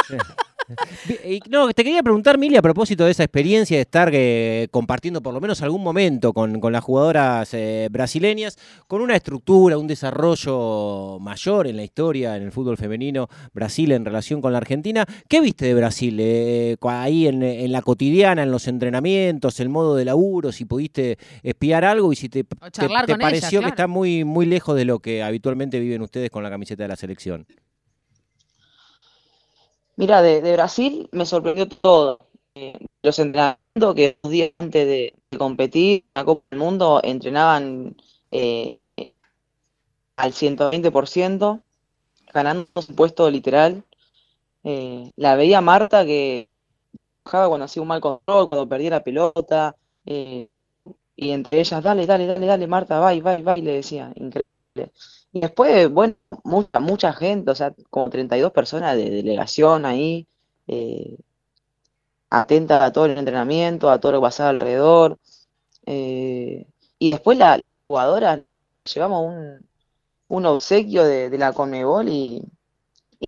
No, 1.48 1.72
te 1.72 1.84
quería 1.84 2.02
preguntar, 2.02 2.38
Mili, 2.38 2.56
a 2.56 2.62
propósito 2.62 3.04
de 3.04 3.10
esa 3.10 3.24
experiencia 3.24 3.76
de 3.76 3.82
estar 3.82 4.10
eh, 4.12 4.68
compartiendo 4.70 5.22
por 5.22 5.34
lo 5.34 5.40
menos 5.40 5.62
algún 5.62 5.82
momento 5.82 6.32
con, 6.32 6.60
las 6.72 6.84
jugadoras 6.84 7.52
eh, 7.54 7.88
brasileñas, 7.90 8.58
con 8.86 9.00
una 9.00 9.16
estructura, 9.16 9.78
un 9.78 9.86
desarrollo 9.86 11.18
mayor 11.20 11.66
en 11.66 11.76
la 11.76 11.84
historia, 11.84 12.36
en 12.36 12.44
el 12.44 12.52
fútbol 12.52 12.76
femenino, 12.76 13.28
Brasil 13.52 13.92
en 13.92 14.04
relación 14.04 14.40
con 14.40 14.52
la 14.52 14.58
Argentina. 14.58 15.04
¿Qué 15.28 15.40
viste 15.40 15.66
de 15.66 15.74
Brasil 15.74 16.16
eh, 16.20 16.76
ahí 16.82 17.26
en, 17.26 17.72
la 17.72 17.82
cotidiana, 17.82 18.42
en 18.42 18.50
los 18.50 18.68
entrenamientos, 18.68 19.60
el 19.60 19.68
modo 19.68 19.96
de 19.96 20.04
laburo, 20.04 20.52
si 20.52 20.64
pudiste 20.64 21.18
espiar 21.42 21.84
algo 21.84 22.12
y 22.12 22.16
si 22.16 22.28
te, 22.28 22.44
pareció 22.44 23.60
que 23.60 23.68
está 23.68 23.86
muy, 23.86 24.24
muy 24.24 24.46
lejos 24.46 24.76
de 24.76 24.84
lo 24.84 25.00
que 25.00 25.22
habitualmente 25.22 25.80
viven 25.80 26.02
ustedes 26.02 26.30
con 26.30 26.42
la 26.42 26.50
camiseta 26.50 26.84
de 26.84 26.88
la 26.88 26.96
selección? 26.96 27.46
Mira, 29.96 30.22
de, 30.22 30.40
Brasil 30.52 31.08
me 31.12 31.26
sorprendió 31.26 31.68
todo. 31.68 32.18
Eh, 32.54 32.78
los 33.02 33.18
entrenamientos 33.18 33.94
que 33.94 34.18
dos 34.22 34.32
días 34.32 34.52
antes 34.58 34.86
de, 34.86 35.14
competir 35.38 36.04
en 36.04 36.10
la 36.14 36.24
Copa 36.24 36.44
del 36.50 36.58
Mundo 36.60 37.00
entrenaban 37.02 37.96
eh, 38.30 38.80
al 40.16 40.32
120%, 40.32 41.62
ganando 42.32 42.82
su 42.82 42.94
puesto 42.94 43.30
literal. 43.30 43.84
Eh, 44.64 45.10
la 45.16 45.36
veía 45.36 45.60
Marta 45.60 46.04
que 46.04 46.48
bajaba 47.24 47.48
cuando 47.48 47.64
hacía 47.64 47.82
un 47.82 47.88
mal 47.88 48.00
control, 48.00 48.48
cuando 48.48 48.68
perdía 48.68 48.90
la 48.90 49.04
pelota, 49.04 49.76
y 50.04 51.30
entre 51.30 51.60
ellas, 51.60 51.82
dale, 51.82 52.06
dale, 52.06 52.26
dale, 52.26 52.46
dale, 52.46 52.66
Marta, 52.66 52.98
va, 52.98 53.14
va, 53.20 53.36
va, 53.38 53.56
le 53.56 53.72
decía, 53.72 54.12
increíble. 54.16 54.51
Y 55.32 55.40
después, 55.40 55.90
bueno, 55.90 56.16
mucha, 56.44 56.80
mucha 56.80 57.12
gente, 57.12 57.50
o 57.50 57.54
sea, 57.54 57.74
como 57.90 58.10
32 58.10 58.52
personas 58.52 58.96
de 58.96 59.10
delegación 59.10 59.86
ahí, 59.86 60.26
eh, 60.66 61.16
atenta 62.30 62.84
a 62.84 62.92
todo 62.92 63.06
el 63.06 63.18
entrenamiento, 63.18 63.90
a 63.90 64.00
todo 64.00 64.12
lo 64.12 64.18
que 64.20 64.26
pasaba 64.26 64.50
alrededor. 64.50 65.18
Eh, 65.86 66.66
y 66.98 67.10
después 67.10 67.38
la 67.38 67.60
jugadora, 67.86 68.42
llevamos 68.84 69.26
un, 69.26 69.66
un 70.28 70.46
obsequio 70.46 71.04
de, 71.04 71.36
la 71.38 71.52
Conmebol 71.52 72.08
y 72.08 72.42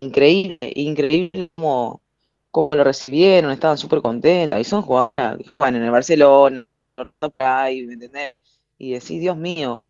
increíble, 0.01 0.59
increíble 0.75 1.51
como, 1.57 2.03
como 2.51 2.71
lo 2.73 2.85
recibieron, 2.85 3.53
estaban 3.53 3.79
súper 3.79 4.03
contentas. 4.03 4.61
Y 4.61 4.65
son 4.65 4.83
jugadoras 4.83 5.39
que 5.39 5.51
juegan 5.57 5.77
en 5.77 5.83
el 5.85 5.91
Barcelona, 5.91 6.67
¿me 6.97 7.93
entendés? 7.93 8.35
Y 8.79 8.93
decís, 8.93 9.21
Dios 9.21 9.37
mío, 9.37 9.85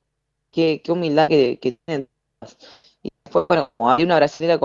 qué, 0.55 0.83
humildad 0.89 1.29
que, 1.29 1.79
tienen. 1.85 2.09
Y 3.03 3.11
después, 3.25 3.47
bueno, 3.49 3.73
como 3.77 3.91
había 3.91 4.07
una 4.07 4.17
brasileña 4.17 4.61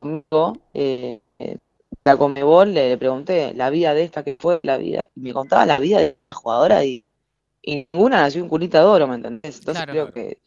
conmigo, 0.00 0.58
eh, 0.74 1.20
la 2.04 2.16
Comebol 2.16 2.74
le, 2.74 2.96
pregunté 2.98 3.54
la 3.54 3.70
vida 3.70 3.94
de 3.94 4.02
esta 4.02 4.24
que 4.24 4.36
fue 4.38 4.60
la 4.62 4.76
vida, 4.76 5.00
y 5.14 5.20
me 5.20 5.32
contaba 5.32 5.66
la 5.66 5.78
vida 5.78 5.98
de 6.00 6.16
la 6.30 6.36
jugadora 6.36 6.84
y, 6.84 7.04
ninguna 7.64 8.22
nació 8.22 8.42
en 8.42 8.48
culita 8.48 8.78
de 8.78 8.86
oro, 8.86 9.06
¿me 9.06 9.16
entendés? 9.16 9.58
Entonces 9.58 9.84
creo 9.84 10.10
que 10.10 10.38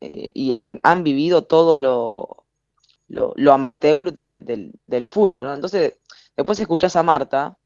eh, 0.00 0.26
y 0.34 0.60
han 0.82 1.04
vivido 1.04 1.42
todo 1.42 1.78
lo, 1.80 2.44
lo, 3.06 3.32
lo 3.36 3.52
amateur 3.52 4.18
del, 4.40 4.72
del 4.88 5.06
fútbol, 5.06 5.36
¿no? 5.40 5.54
Entonces, 5.54 5.98
después 6.36 6.58
escuchás 6.58 6.96
a 6.96 7.04
Marta, 7.04 7.56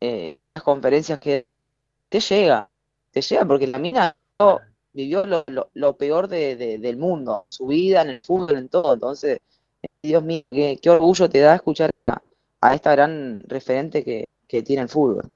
eh, 0.00 0.38
las 0.54 0.64
conferencias 0.64 1.20
que 1.20 1.46
te 2.08 2.20
llega, 2.20 2.70
te 3.10 3.20
llega 3.20 3.44
porque 3.44 3.66
la 3.66 3.78
mina 3.78 4.16
vivió 4.92 5.24
lo, 5.24 5.44
lo, 5.74 5.96
peor 5.96 6.28
de, 6.28 6.56
del 6.56 6.96
mundo, 6.96 7.46
su 7.48 7.66
vida, 7.66 8.02
en 8.02 8.10
el 8.10 8.20
fútbol, 8.20 8.58
en 8.58 8.68
todo. 8.68 8.94
Entonces, 8.94 9.40
Dios 10.02 10.22
mío, 10.22 10.42
qué, 10.50 10.78
orgullo 10.90 11.28
te 11.28 11.40
da 11.40 11.54
escuchar 11.54 11.90
a, 12.60 12.74
esta 12.74 12.92
gran 12.92 13.42
referente 13.46 14.04
que, 14.04 14.26
que 14.52 14.62
tiene 14.62 14.82
el 14.82 14.88
fútbol. 14.90 15.30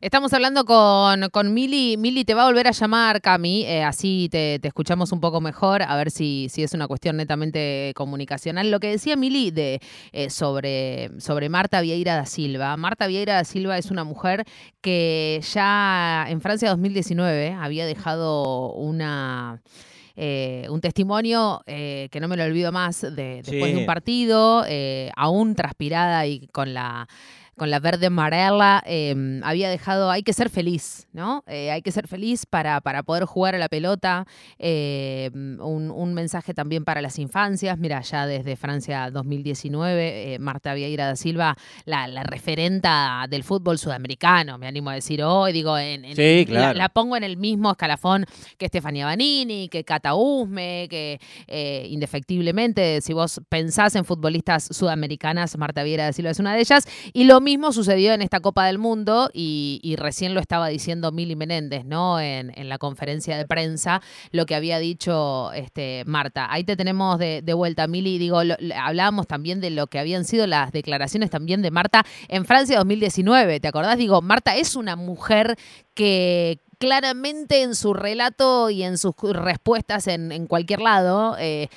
Estamos 0.00 0.32
hablando 0.32 0.64
con, 0.64 1.28
con 1.30 1.52
Mili. 1.52 1.96
Mili 1.98 2.24
te 2.24 2.32
va 2.32 2.42
a 2.42 2.46
volver 2.46 2.66
a 2.66 2.70
llamar, 2.70 3.20
Cami, 3.20 3.64
eh, 3.66 3.84
así 3.84 4.28
te, 4.32 4.58
escuchamos 4.66 5.12
un 5.12 5.20
poco 5.20 5.42
mejor, 5.42 5.82
a 5.82 5.94
ver 5.94 6.10
si, 6.10 6.48
si 6.50 6.62
es 6.62 6.72
una 6.72 6.88
cuestión 6.88 7.18
netamente 7.18 7.92
comunicacional. 7.94 8.70
Lo 8.70 8.80
que 8.80 8.88
decía 8.88 9.14
Mili 9.14 9.50
de, 9.50 9.80
eh, 10.12 10.30
sobre, 10.30 11.10
sobre 11.20 11.50
Marta 11.50 11.82
Vieira 11.82 12.16
da 12.16 12.24
Silva. 12.24 12.74
Marta 12.78 13.06
Vieira 13.06 13.34
da 13.34 13.44
Silva 13.44 13.76
es 13.76 13.90
una 13.90 14.04
mujer 14.04 14.44
que 14.80 15.40
ya 15.52 16.24
en 16.28 16.40
Francia 16.40 16.70
2019 16.70 17.52
había 17.52 17.84
dejado 17.86 18.72
una... 18.72 19.60
Eh, 20.14 20.66
un 20.68 20.82
testimonio 20.82 21.62
que 21.64 22.18
no 22.20 22.28
me 22.28 22.36
lo 22.36 22.44
olvido 22.44 22.70
más 22.70 23.00
de, 23.00 23.40
después 23.42 23.72
de 23.72 23.78
un 23.78 23.86
partido, 23.86 24.62
aún 25.16 25.54
transpirada 25.54 26.26
y 26.26 26.48
con 26.48 26.74
la 26.74 27.08
con 27.56 27.70
la 27.70 27.80
verde 27.80 28.06
amarela, 28.06 28.82
em, 28.86 29.42
había 29.44 29.68
dejado, 29.68 30.10
hay 30.10 30.22
que 30.22 30.32
ser 30.32 30.48
feliz, 30.48 31.06
¿no? 31.12 31.44
Eh, 31.46 31.70
hay 31.70 31.82
que 31.82 31.92
ser 31.92 32.08
feliz 32.08 32.46
para, 32.46 32.80
para, 32.80 33.02
poder 33.02 33.24
jugar 33.24 33.54
a 33.54 33.58
la 33.58 33.68
pelota. 33.68 34.26
Em, 34.58 35.60
un, 35.60 36.14
mensaje 36.14 36.54
también 36.54 36.84
para 36.84 37.00
las 37.00 37.18
infancias. 37.18 37.78
Mira, 37.78 38.00
ya 38.00 38.26
desde 38.26 38.56
Francia 38.56 39.10
2019, 39.10 40.34
eh, 40.34 40.38
Marta 40.38 40.74
Vieira 40.74 41.06
da 41.06 41.16
Silva, 41.16 41.56
la, 41.84 42.06
la, 42.06 42.22
referenta 42.22 43.26
del 43.28 43.44
fútbol 43.44 43.78
sudamericano, 43.78 44.58
me 44.58 44.66
animo 44.66 44.90
a 44.90 44.94
decir 44.94 45.22
hoy, 45.22 45.52
digo, 45.52 45.76
en, 45.78 46.02
la, 46.48 46.88
pongo 46.88 47.16
en 47.16 47.24
el 47.24 47.36
mismo 47.36 47.70
escalafón 47.70 48.26
que 48.58 48.66
Estefania 48.66 49.06
Banini, 49.06 49.68
que 49.68 49.84
Cata 49.84 50.14
Usme, 50.14 50.86
que 50.88 51.18
eh, 51.48 51.86
indefectiblemente, 51.90 53.00
si 53.00 53.12
vos 53.12 53.40
pensás 53.48 53.94
en 53.94 54.04
futbolistas 54.04 54.68
sudamericanas, 54.70 55.56
Marta 55.58 55.82
Vieira 55.82 56.04
da 56.04 56.12
Silva 56.12 56.30
es 56.30 56.38
una 56.38 56.54
de 56.54 56.60
ellas. 56.60 56.86
Y 57.12 57.24
lo 57.24 57.41
mismo 57.42 57.72
sucedió 57.72 58.12
en 58.12 58.22
esta 58.22 58.40
Copa 58.40 58.66
del 58.66 58.78
Mundo 58.78 59.30
y, 59.32 59.94
recién 59.98 60.34
lo 60.34 60.40
estaba 60.40 60.68
diciendo 60.68 61.12
Mili 61.12 61.36
Menéndez, 61.36 61.84
¿no? 61.84 62.18
En, 62.20 62.52
la 62.68 62.78
conferencia 62.78 63.36
de 63.36 63.46
prensa, 63.46 64.00
lo 64.30 64.46
que 64.46 64.54
había 64.54 64.78
dicho 64.78 65.52
este, 65.52 66.04
Marta. 66.06 66.46
Ahí 66.50 66.64
te 66.64 66.76
tenemos 66.76 67.18
de, 67.18 67.42
vuelta, 67.54 67.86
Mili. 67.86 68.18
Digo, 68.18 68.40
hablábamos 68.76 69.26
también 69.26 69.60
de 69.60 69.70
lo 69.70 69.88
que 69.88 69.98
habían 69.98 70.24
sido 70.24 70.46
las 70.46 70.72
declaraciones 70.72 71.30
también 71.30 71.60
de 71.60 71.70
Marta 71.70 72.04
en 72.28 72.44
Francia 72.46 72.78
2019. 72.78 73.60
¿Te 73.60 73.68
acordás? 73.68 73.98
Digo, 73.98 74.22
Marta 74.22 74.56
es 74.56 74.76
una 74.76 74.96
mujer 74.96 75.56
que 75.94 76.58
claramente 76.82 77.62
en 77.62 77.76
su 77.76 77.94
relato 77.94 78.68
y 78.68 78.82
en 78.82 78.98
sus 78.98 79.14
respuestas 79.20 80.08
en, 80.08 80.48
cualquier 80.48 80.80
lado, 80.80 81.36
eh, 81.38 81.68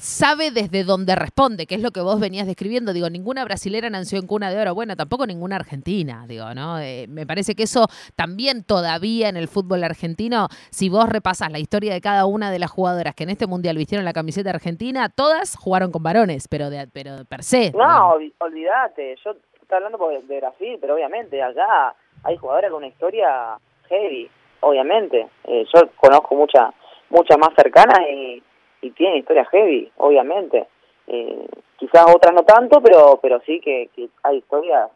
sabe 0.00 0.50
desde 0.50 0.82
dónde 0.82 1.14
responde, 1.14 1.66
que 1.66 1.74
es 1.74 1.82
lo 1.82 1.90
que 1.90 2.00
vos 2.00 2.18
venías 2.18 2.46
describiendo. 2.46 2.94
Digo, 2.94 3.10
ninguna 3.10 3.44
brasilera 3.44 3.90
nació 3.90 4.18
en 4.18 4.26
cuna 4.26 4.50
de 4.50 4.58
oro, 4.58 4.74
bueno, 4.74 4.96
tampoco 4.96 5.26
ninguna 5.26 5.56
argentina, 5.56 6.24
digo, 6.26 6.54
¿no? 6.54 6.78
Eh, 6.78 7.06
me 7.08 7.26
parece 7.26 7.54
que 7.54 7.64
eso 7.64 7.86
también 8.16 8.64
todavía 8.64 9.28
en 9.28 9.36
el 9.36 9.46
fútbol 9.46 9.84
argentino, 9.84 10.48
si 10.70 10.88
vos 10.88 11.08
repasas 11.08 11.52
la 11.52 11.58
historia 11.58 11.92
de 11.92 12.00
cada 12.00 12.24
una 12.24 12.50
de 12.50 12.58
las 12.58 12.70
jugadoras 12.70 13.14
que 13.14 13.24
en 13.24 13.30
este 13.30 13.46
mundial 13.46 13.76
vistieron 13.76 14.06
la 14.06 14.14
camiseta 14.14 14.48
argentina, 14.50 15.10
todas 15.10 15.54
jugaron 15.56 15.92
con 15.92 16.02
varones, 16.02 16.48
pero 16.48 16.70
de, 16.70 16.88
pero 16.90 17.24
per 17.28 17.42
se. 17.42 17.70
No, 17.72 18.14
olvídate, 18.38 19.16
yo 19.22 19.32
estoy 19.60 19.76
hablando 19.76 19.98
de 20.26 20.40
Brasil, 20.40 20.78
pero 20.80 20.94
obviamente 20.94 21.42
acá 21.42 21.94
hay 22.24 22.38
jugadoras 22.38 22.70
con 22.70 22.78
una 22.78 22.88
historia 22.88 23.58
heavy, 23.90 24.30
obviamente. 24.60 25.28
Eh, 25.44 25.66
yo 25.74 25.90
conozco 25.96 26.34
muchas 26.34 26.70
muchas 27.10 27.36
más 27.38 27.50
cercanas 27.56 27.98
y 28.08 28.42
y 28.80 28.90
tiene 28.90 29.18
historias 29.18 29.48
heavy, 29.50 29.90
obviamente. 29.96 30.66
Eh, 31.06 31.46
quizás 31.76 32.04
otras 32.14 32.34
no 32.34 32.42
tanto, 32.44 32.80
pero 32.80 33.18
pero 33.20 33.40
sí 33.40 33.60
que, 33.60 33.90
hay 34.22 34.38
historias 34.38 34.90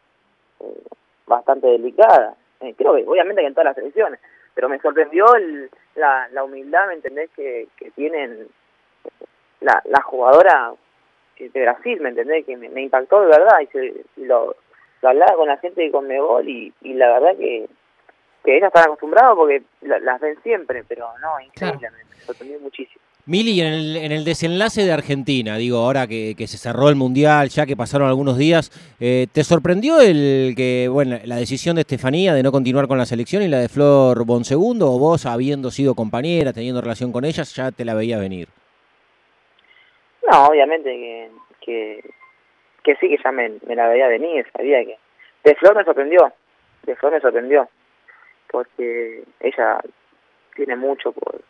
eh, 0.61 0.83
bastante 1.27 1.67
delicadas. 1.67 2.35
Eh, 2.61 2.73
creo 2.77 2.95
que 2.95 3.05
obviamente 3.05 3.41
que 3.41 3.47
en 3.47 3.53
todas 3.53 3.65
las 3.65 3.75
selecciones, 3.75 4.19
pero 4.53 4.69
me 4.69 4.79
sorprendió 4.79 5.25
la, 5.95 6.27
la 6.31 6.43
humildad, 6.43 6.87
¿me 6.87 6.93
entendés? 6.93 7.29
Que, 7.35 7.67
que 7.77 7.91
tienen 7.91 8.47
la, 9.61 9.81
la 9.85 10.01
jugadora 10.01 10.73
de 11.37 11.61
Brasil, 11.61 11.99
¿me 12.01 12.09
entendés? 12.09 12.45
Que 12.45 12.55
me, 12.55 12.81
impactó 12.81 13.21
de 13.21 13.27
verdad 13.27 13.59
y, 13.61 13.67
se, 13.67 14.05
lo, 14.17 14.55
hablaba 15.01 15.35
con 15.35 15.47
la 15.47 15.57
gente 15.57 15.81
de 15.81 15.91
Conmebol 15.91 16.47
y, 16.47 16.73
y 16.81 16.93
la 16.93 17.19
verdad 17.19 17.37
que 17.37 17.67
que 18.45 18.55
ellas 18.55 18.67
están 18.67 18.85
acostumbradas 18.85 19.35
porque 19.35 19.63
las 19.81 20.21
ven 20.21 20.41
siempre, 20.43 20.83
pero 20.87 21.09
no, 21.19 21.39
increíble, 21.41 21.89
me 21.89 22.15
sorprendió 22.21 22.59
muchísimo. 22.59 23.03
Mili, 23.27 23.59
en 23.59 23.73
el, 23.73 23.97
en 23.97 24.11
el 24.11 24.23
desenlace 24.23 24.83
de 24.85 24.91
Argentina, 24.91 25.57
digo, 25.57 25.79
ahora 25.79 26.05
que, 26.05 26.35
se 26.45 26.59
cerró 26.59 26.89
el 26.89 26.95
Mundial, 26.95 27.49
ya 27.49 27.65
que 27.65 27.75
pasaron 27.75 28.07
algunos 28.07 28.37
días, 28.37 28.69
eh, 28.99 29.25
¿te 29.33 29.43
sorprendió 29.43 29.99
el 29.99 30.53
que, 30.55 30.87
bueno, 30.91 31.17
la 31.25 31.37
decisión 31.37 31.75
de 31.75 31.81
Estefanía 31.81 32.35
de 32.35 32.43
no 32.43 32.51
continuar 32.51 32.87
con 32.87 32.99
la 32.99 33.05
selección 33.07 33.41
y 33.41 33.47
la 33.47 33.57
de 33.57 33.67
Flor 33.67 34.27
Bonsegundo, 34.27 34.91
o 34.91 34.99
vos, 34.99 35.25
habiendo 35.25 35.71
sido 35.71 35.95
compañera, 35.95 36.53
teniendo 36.53 36.81
relación 36.81 37.11
con 37.11 37.25
ellas, 37.25 37.55
ya 37.55 37.71
te 37.71 37.83
la 37.83 37.95
veía 37.95 38.19
venir? 38.19 38.47
No, 40.31 40.45
obviamente 40.45 40.91
que, 40.91 41.29
que, 41.61 42.03
que 42.83 42.95
sí 42.97 43.09
que 43.09 43.17
ya 43.23 43.31
me, 43.31 43.53
me 43.65 43.75
la 43.75 43.87
veía 43.87 44.07
venir, 44.07 44.45
sabía 44.55 44.85
que... 44.85 44.99
De 45.43 45.55
Flor 45.55 45.75
me 45.75 45.83
sorprendió, 45.83 46.31
de 46.83 46.95
Flor 46.95 47.11
me 47.11 47.21
sorprendió, 47.21 47.67
porque 48.51 49.23
ella 49.39 49.79
tiene 50.55 50.75
mucho 50.75 51.11
por 51.11 51.41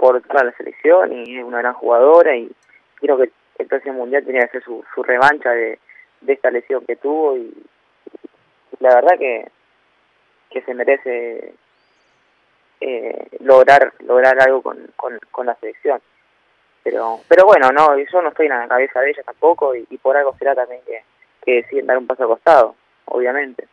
por 0.00 0.22
toda 0.22 0.44
la 0.44 0.52
selección 0.52 1.12
y 1.12 1.38
es 1.38 1.44
una 1.44 1.58
gran 1.58 1.74
jugadora 1.74 2.34
y 2.34 2.50
creo 2.94 3.18
que 3.18 3.30
el 3.58 3.66
próximo 3.66 3.98
mundial 3.98 4.24
tenía 4.24 4.46
que 4.46 4.52
ser 4.52 4.64
su, 4.64 4.82
revancha 5.02 5.50
de, 5.50 5.78
esta 6.26 6.50
lesión 6.50 6.86
que 6.86 6.96
tuvo 6.96 7.36
y, 7.36 7.52
la 8.78 8.94
verdad 8.94 9.18
que, 9.18 9.46
que 10.48 10.62
se 10.62 10.72
merece 10.72 11.52
eh, 12.80 13.28
lograr 13.40 13.92
lograr 14.00 14.40
algo 14.40 14.62
con, 14.62 14.90
con, 14.96 15.46
la 15.46 15.54
selección. 15.56 16.00
Pero 16.82 17.20
pero 17.28 17.44
bueno 17.44 17.70
no 17.70 17.98
yo 17.98 18.22
no 18.22 18.30
estoy 18.30 18.46
en 18.46 18.58
la 18.58 18.68
cabeza 18.68 19.00
de 19.00 19.10
ella 19.10 19.22
tampoco 19.22 19.74
y, 19.74 19.84
por 19.98 20.16
algo 20.16 20.34
será 20.38 20.54
también 20.54 20.80
que, 20.86 21.02
que 21.44 21.56
deciden 21.56 21.86
dar 21.86 21.98
un 21.98 22.06
paso 22.06 22.22
al 22.22 22.30
costado 22.30 22.74
obviamente. 23.04 23.68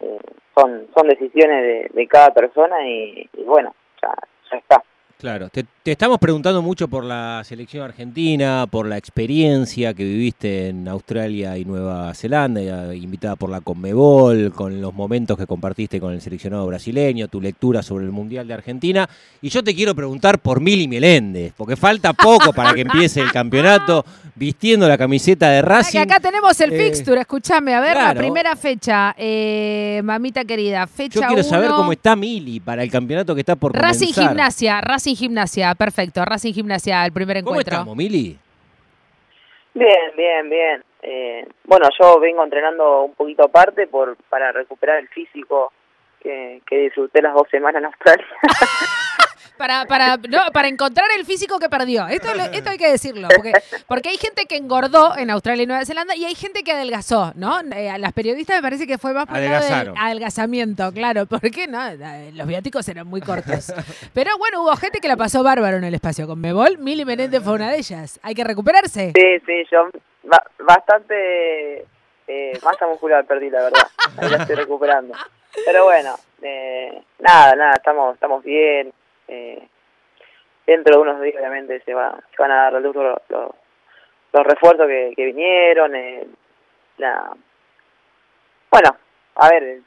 Eh, 0.00 0.20
son 0.54 0.86
son 0.94 1.08
decisiones 1.08 1.92
de, 1.92 2.06
cada 2.06 2.32
persona 2.32 2.86
y, 2.86 3.28
y 3.32 3.42
bueno 3.42 3.74
ya 4.00 4.14
ya 4.48 4.58
está 4.58 4.84
Claro, 5.24 5.48
te, 5.48 5.64
estamos 5.86 6.18
preguntando 6.18 6.60
mucho 6.60 6.86
por 6.86 7.02
la 7.02 7.40
selección 7.46 7.82
argentina, 7.82 8.66
por 8.70 8.86
la 8.86 8.98
experiencia 8.98 9.94
que 9.94 10.04
viviste 10.04 10.68
en 10.68 10.86
Australia 10.86 11.56
y 11.56 11.64
Nueva 11.64 12.12
Zelanda, 12.12 12.94
invitada 12.94 13.34
por 13.34 13.48
la 13.48 13.62
Conmebol, 13.62 14.52
con 14.52 14.82
los 14.82 14.92
momentos 14.92 15.38
que 15.38 15.46
compartiste 15.46 15.98
con 15.98 16.12
el 16.12 16.20
seleccionado 16.20 16.66
brasileño, 16.66 17.28
tu 17.28 17.40
lectura 17.40 17.82
sobre 17.82 18.04
el 18.04 18.10
Mundial 18.10 18.46
de 18.46 18.52
Argentina. 18.52 19.08
Y 19.40 19.48
yo 19.48 19.64
te 19.64 19.74
quiero 19.74 19.94
preguntar 19.94 20.40
por 20.40 20.60
Mili 20.60 20.86
Meléndez, 20.88 21.54
porque 21.56 21.74
falta 21.74 22.12
poco 22.12 22.52
para 22.52 22.74
que 22.74 22.82
empiece 22.82 23.22
el 23.22 23.32
campeonato 23.32 24.04
vistiendo 24.34 24.88
la 24.88 24.98
camiseta 24.98 25.48
de 25.48 25.62
Racing. 25.62 26.00
acá 26.00 26.20
tenemos 26.20 26.60
el 26.60 26.72
eh, 26.72 26.84
fixture, 26.84 27.20
escúchame, 27.20 27.74
a 27.74 27.80
ver 27.80 27.96
la 27.96 28.14
primera 28.14 28.56
fecha, 28.56 29.14
eh, 29.16 30.02
mamita 30.04 30.44
querida, 30.44 30.86
fecha 30.86 31.20
Yo 31.20 31.26
quiero 31.28 31.42
saber 31.42 31.70
cómo 31.70 31.92
está 31.92 32.14
Mili 32.16 32.60
para 32.60 32.82
el 32.82 32.90
campeonato 32.90 33.34
que 33.34 33.40
está 33.40 33.56
por 33.56 33.72
comenzar. 33.72 33.92
Racing 33.92 34.12
Gimnasia, 34.12 34.80
Racing 34.80 35.13
Gimnasia, 35.14 35.74
perfecto, 35.74 36.24
Racing 36.24 36.52
Gimnasia, 36.52 37.04
el 37.04 37.12
primer 37.12 37.38
encuentro. 37.38 37.78
¿Cómo 37.78 37.92
estamos, 37.92 37.96
Mili? 37.96 38.38
Bien, 39.74 40.12
bien, 40.16 40.48
bien. 40.48 40.84
Eh, 41.02 41.46
bueno, 41.64 41.88
yo 42.00 42.18
vengo 42.20 42.44
entrenando 42.44 43.02
un 43.02 43.14
poquito 43.14 43.44
aparte 43.44 43.86
por 43.86 44.16
para 44.28 44.52
recuperar 44.52 44.98
el 44.98 45.08
físico 45.08 45.72
que, 46.20 46.62
que 46.66 46.78
disfruté 46.78 47.20
las 47.20 47.34
dos 47.34 47.48
semanas 47.50 47.80
en 47.80 47.86
Australia. 47.86 48.26
para, 49.56 49.84
para, 49.86 50.16
no, 50.16 50.40
para 50.52 50.68
encontrar 50.68 51.06
el 51.16 51.24
físico 51.24 51.58
que 51.58 51.68
perdió. 51.68 52.06
Esto, 52.08 52.28
esto 52.52 52.70
hay 52.70 52.78
que 52.78 52.90
decirlo, 52.90 53.28
porque, 53.34 53.52
porque 53.86 54.08
hay 54.10 54.16
gente 54.16 54.46
que 54.46 54.56
engordó 54.56 55.16
en 55.16 55.30
Australia 55.30 55.64
y 55.64 55.66
Nueva 55.66 55.84
Zelanda 55.84 56.16
y 56.16 56.24
hay 56.24 56.34
gente 56.34 56.62
que 56.62 56.72
adelgazó, 56.72 57.32
¿no? 57.36 57.60
Eh, 57.74 57.90
a 57.90 57.98
las 57.98 58.12
periodistas 58.12 58.56
me 58.56 58.62
parece 58.62 58.86
que 58.86 58.98
fue 58.98 59.12
más 59.12 59.26
por 59.26 59.38
el 59.38 59.52
adelgazamiento, 59.52 60.92
claro, 60.92 61.26
porque 61.26 61.66
no, 61.66 61.80
los 62.32 62.46
viáticos 62.46 62.88
eran 62.88 63.06
muy 63.06 63.20
cortos. 63.20 63.72
Pero 64.12 64.36
bueno, 64.38 64.62
hubo 64.62 64.74
gente 64.76 65.00
que 65.00 65.08
la 65.08 65.16
pasó 65.16 65.42
bárbaro 65.42 65.76
en 65.76 65.84
el 65.84 65.94
espacio 65.94 66.26
con 66.26 66.40
Mebol, 66.40 66.78
Mili 66.78 67.04
Menéndez 67.04 67.42
fue 67.42 67.54
una 67.54 67.70
de 67.70 67.78
ellas. 67.78 68.18
Hay 68.22 68.34
que 68.34 68.44
recuperarse. 68.44 69.12
Sí, 69.14 69.42
sí, 69.46 69.64
yo 69.70 69.88
bastante 70.66 71.84
eh, 72.26 72.58
masa 72.62 72.86
muscular 72.86 73.24
perdí, 73.26 73.50
la 73.50 73.62
verdad. 73.62 73.86
La 74.20 74.36
estoy 74.38 74.56
recuperando. 74.56 75.14
Pero 75.64 75.84
bueno, 75.84 76.14
eh, 76.42 77.02
nada, 77.18 77.54
nada, 77.54 77.74
estamos, 77.76 78.14
estamos 78.14 78.42
bien. 78.42 78.92
Eh, 79.28 79.68
dentro 80.66 80.96
de 80.96 81.02
unos 81.02 81.20
días 81.20 81.36
obviamente 81.38 81.80
se, 81.80 81.94
va, 81.94 82.18
se 82.30 82.42
van 82.42 82.50
a 82.52 82.70
dar 82.70 82.72
los, 82.74 82.94
los, 82.94 83.18
los 84.32 84.46
refuerzos 84.46 84.86
que, 84.86 85.12
que 85.16 85.24
vinieron. 85.26 85.94
Eh, 85.94 86.26
la... 86.98 87.32
Bueno, 88.70 88.96
a 89.36 89.48
ver, 89.48 89.80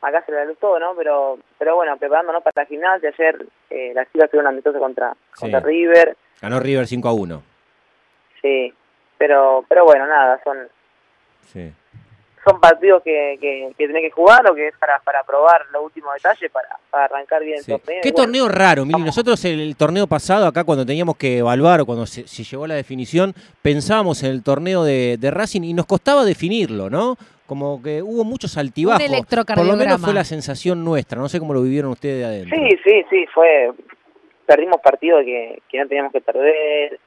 acá 0.00 0.22
se 0.24 0.32
le 0.32 0.38
da 0.38 0.44
luz 0.44 0.58
todo, 0.58 0.78
¿no? 0.78 0.94
Pero 0.96 1.38
pero 1.58 1.76
bueno, 1.76 1.96
preparándonos 1.96 2.42
para 2.42 2.62
la 2.62 2.66
gimnasia. 2.66 3.10
Ayer 3.10 3.46
eh, 3.70 3.92
las 3.94 4.10
chicas 4.12 4.30
tuvieron 4.30 4.52
amistoso 4.52 4.78
contra, 4.78 5.14
contra 5.38 5.60
River. 5.60 6.16
Ganó 6.40 6.60
River 6.60 6.86
5 6.86 7.08
a 7.08 7.12
1. 7.12 7.42
Sí, 8.40 8.74
pero 9.16 9.64
pero 9.68 9.84
bueno, 9.84 10.06
nada, 10.06 10.40
son... 10.42 10.68
Sí. 11.42 11.72
Son 12.44 12.60
partidos 12.60 13.02
que, 13.04 13.38
que, 13.40 13.72
que 13.78 13.86
tenés 13.86 14.02
que 14.02 14.10
jugar 14.10 14.48
o 14.50 14.54
que 14.54 14.68
es 14.68 14.74
para, 14.78 14.98
para 15.00 15.22
probar 15.22 15.66
los 15.72 15.84
últimos 15.84 16.12
detalles 16.14 16.50
para, 16.50 16.68
para 16.90 17.04
arrancar 17.04 17.42
bien 17.44 17.62
Sí. 17.62 17.72
el 17.72 17.78
torneo. 17.80 18.00
Qué 18.02 18.10
bueno, 18.10 18.24
torneo 18.24 18.48
raro, 18.48 18.84
Mili. 18.84 19.02
Nosotros 19.02 19.44
el, 19.44 19.60
el 19.60 19.76
torneo 19.76 20.06
pasado, 20.06 20.46
acá 20.46 20.64
cuando 20.64 20.84
teníamos 20.84 21.16
que 21.16 21.38
evaluar 21.38 21.80
o 21.80 21.86
cuando 21.86 22.04
se, 22.06 22.26
se 22.26 22.42
llegó 22.42 22.64
a 22.64 22.68
la 22.68 22.74
definición, 22.74 23.34
pensábamos 23.62 24.22
en 24.24 24.30
el 24.32 24.42
torneo 24.42 24.82
de, 24.82 25.16
de 25.18 25.30
Racing 25.30 25.62
y 25.62 25.72
nos 25.74 25.86
costaba 25.86 26.24
definirlo, 26.24 26.90
¿no? 26.90 27.16
Como 27.46 27.82
que 27.82 28.02
hubo 28.02 28.24
muchos 28.24 28.56
altibajos. 28.56 29.02
Por 29.54 29.64
lo 29.66 29.76
menos 29.76 30.00
fue 30.00 30.14
la 30.14 30.24
sensación 30.24 30.84
nuestra. 30.84 31.18
No 31.20 31.28
sé 31.28 31.38
cómo 31.38 31.52
lo 31.54 31.62
vivieron 31.62 31.90
ustedes 31.90 32.18
de 32.20 32.24
adentro. 32.24 32.56
Sí, 32.58 32.76
sí, 32.82 33.04
sí, 33.10 33.26
fue. 33.34 33.70
Perdimos 34.46 34.80
partidos 34.82 35.22
que, 35.24 35.60
que 35.68 35.78
no 35.78 35.86
teníamos 35.86 36.12
que 36.12 36.20
perder. 36.22 36.98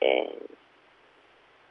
eh, 0.00 0.38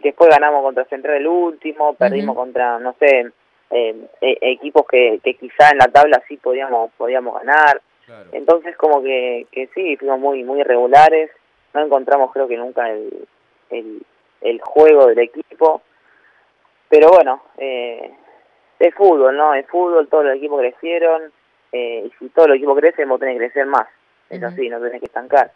después 0.10 0.30
ganamos 0.30 0.64
contra 0.64 0.86
Central 0.86 1.18
el 1.18 1.28
último, 1.28 1.94
perdimos 1.94 2.36
contra, 2.36 2.80
no 2.80 2.94
sé, 3.00 3.32
eh, 3.70 3.96
e- 4.22 4.38
equipos 4.42 4.86
que, 4.88 5.20
que 5.24 5.36
quizá 5.36 5.70
en 5.72 5.78
la 5.78 5.88
tabla 5.88 6.22
sí 6.28 6.38
podíamos 6.38 6.92
podíamos 6.98 7.36
ganar. 7.36 7.82
Claro. 8.06 8.30
Entonces 8.34 8.76
como 8.78 9.02
que, 9.02 9.48
que 9.52 9.68
sí, 9.74 9.96
fuimos 9.98 10.20
muy 10.20 10.44
muy 10.44 10.62
irregulares, 10.62 11.32
no 11.74 11.86
encontramos 11.86 12.32
creo 12.34 12.48
que 12.48 12.58
nunca 12.58 12.90
el, 12.90 13.28
el, 13.70 14.02
el 14.42 14.62
juego 14.62 15.08
del 15.08 15.20
equipo, 15.20 15.82
pero 16.90 17.10
bueno, 17.10 17.42
eh, 17.58 18.12
es 18.80 18.94
fútbol, 18.96 19.38
¿no? 19.38 19.54
Es 19.54 19.66
fútbol, 19.68 20.08
todos 20.10 20.26
los 20.26 20.36
equipos 20.36 20.60
crecieron, 20.60 21.32
eh, 21.72 22.04
y 22.08 22.12
si 22.20 22.30
todos 22.30 22.50
los 22.50 22.58
equipos 22.58 22.78
crecen 22.80 23.08
vos 23.08 23.20
tenés 23.20 23.36
que 23.36 23.46
crecer 23.46 23.66
más, 23.68 23.88
es 24.30 24.40
Ujú. 24.40 24.48
así, 24.48 24.68
no 24.70 24.82
tenés 24.82 25.00
que 25.00 25.06
estancar. 25.06 25.52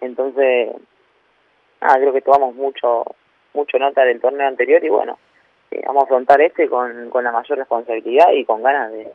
Entonces, 0.00 0.70
ah, 1.80 1.94
creo 1.96 2.12
que 2.12 2.22
tomamos 2.22 2.54
mucho 2.56 3.04
mucho 3.54 3.78
nota 3.78 4.04
del 4.04 4.20
torneo 4.20 4.46
anterior 4.46 4.84
y 4.84 4.88
bueno, 4.88 5.18
eh, 5.70 5.82
vamos 5.86 6.02
a 6.02 6.04
afrontar 6.04 6.40
este 6.40 6.68
con, 6.68 7.08
con 7.10 7.24
la 7.24 7.32
mayor 7.32 7.58
responsabilidad 7.58 8.32
y 8.32 8.44
con 8.44 8.62
ganas 8.62 8.90
de, 8.92 9.12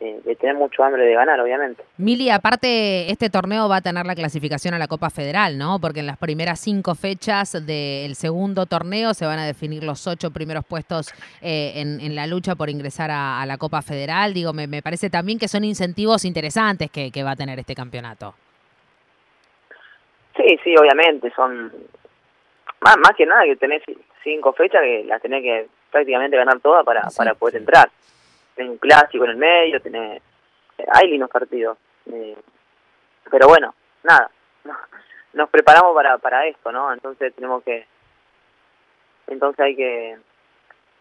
de- 0.00 0.20
de 0.22 0.36
tener 0.36 0.56
mucho 0.56 0.82
hambre 0.82 1.04
de 1.04 1.14
ganar, 1.14 1.40
obviamente. 1.40 1.82
Mili, 1.98 2.28
aparte, 2.28 3.10
este 3.10 3.30
torneo 3.30 3.68
va 3.68 3.76
a 3.76 3.80
tener 3.80 4.04
la 4.04 4.14
clasificación 4.14 4.74
a 4.74 4.78
la 4.78 4.88
Copa 4.88 5.08
Federal, 5.08 5.56
¿no? 5.56 5.78
Porque 5.80 6.00
en 6.00 6.06
las 6.06 6.18
primeras 6.18 6.60
cinco 6.60 6.94
fechas 6.94 7.64
del 7.66 8.14
segundo 8.16 8.66
torneo 8.66 9.14
se 9.14 9.24
van 9.24 9.38
a 9.38 9.46
definir 9.46 9.84
los 9.84 10.06
ocho 10.06 10.30
primeros 10.30 10.64
puestos 10.66 11.12
eh, 11.40 11.72
en, 11.76 12.00
en 12.00 12.14
la 12.16 12.26
lucha 12.26 12.54
por 12.54 12.68
ingresar 12.70 13.10
a, 13.10 13.40
a 13.40 13.46
la 13.46 13.56
Copa 13.56 13.80
Federal. 13.82 14.34
Digo, 14.34 14.52
me, 14.52 14.66
me 14.66 14.82
parece 14.82 15.08
también 15.10 15.38
que 15.38 15.48
son 15.48 15.64
incentivos 15.64 16.24
interesantes 16.24 16.90
que, 16.90 17.10
que 17.10 17.22
va 17.22 17.30
a 17.30 17.36
tener 17.36 17.58
este 17.58 17.74
campeonato. 17.74 18.34
Sí, 20.36 20.58
sí, 20.64 20.74
obviamente, 20.76 21.32
son 21.36 21.72
más, 22.84 22.96
más 22.98 23.16
que 23.16 23.26
nada 23.26 23.44
que 23.44 23.56
tenés 23.56 23.82
cinco 24.22 24.52
fechas 24.52 24.80
que 24.82 25.04
las 25.04 25.20
tenés 25.22 25.42
que 25.42 25.68
prácticamente 25.90 26.36
ganar 26.36 26.60
todas 26.60 26.84
para, 26.84 27.08
Sí, 27.10 27.16
para 27.16 27.34
poder 27.34 27.54
sí. 27.54 27.58
entrar. 27.58 27.90
Tenés 28.54 28.70
un 28.72 28.78
clásico 28.78 29.24
en 29.24 29.30
el 29.30 29.36
medio, 29.36 29.80
tenés... 29.80 30.22
hay 30.92 31.08
lindos 31.10 31.30
partidos. 31.30 31.78
eh, 32.12 32.36
pero 33.30 33.48
bueno, 33.48 33.74
nada, 34.02 34.30
no- 34.64 34.76
nos 35.32 35.50
preparamos 35.50 35.94
para, 35.94 36.18
para 36.18 36.46
esto, 36.46 36.70
¿no? 36.70 36.92
Entonces 36.92 37.34
tenemos 37.34 37.62
que... 37.64 37.86
Entonces 39.26 39.60
hay 39.64 39.74
que 39.74 40.16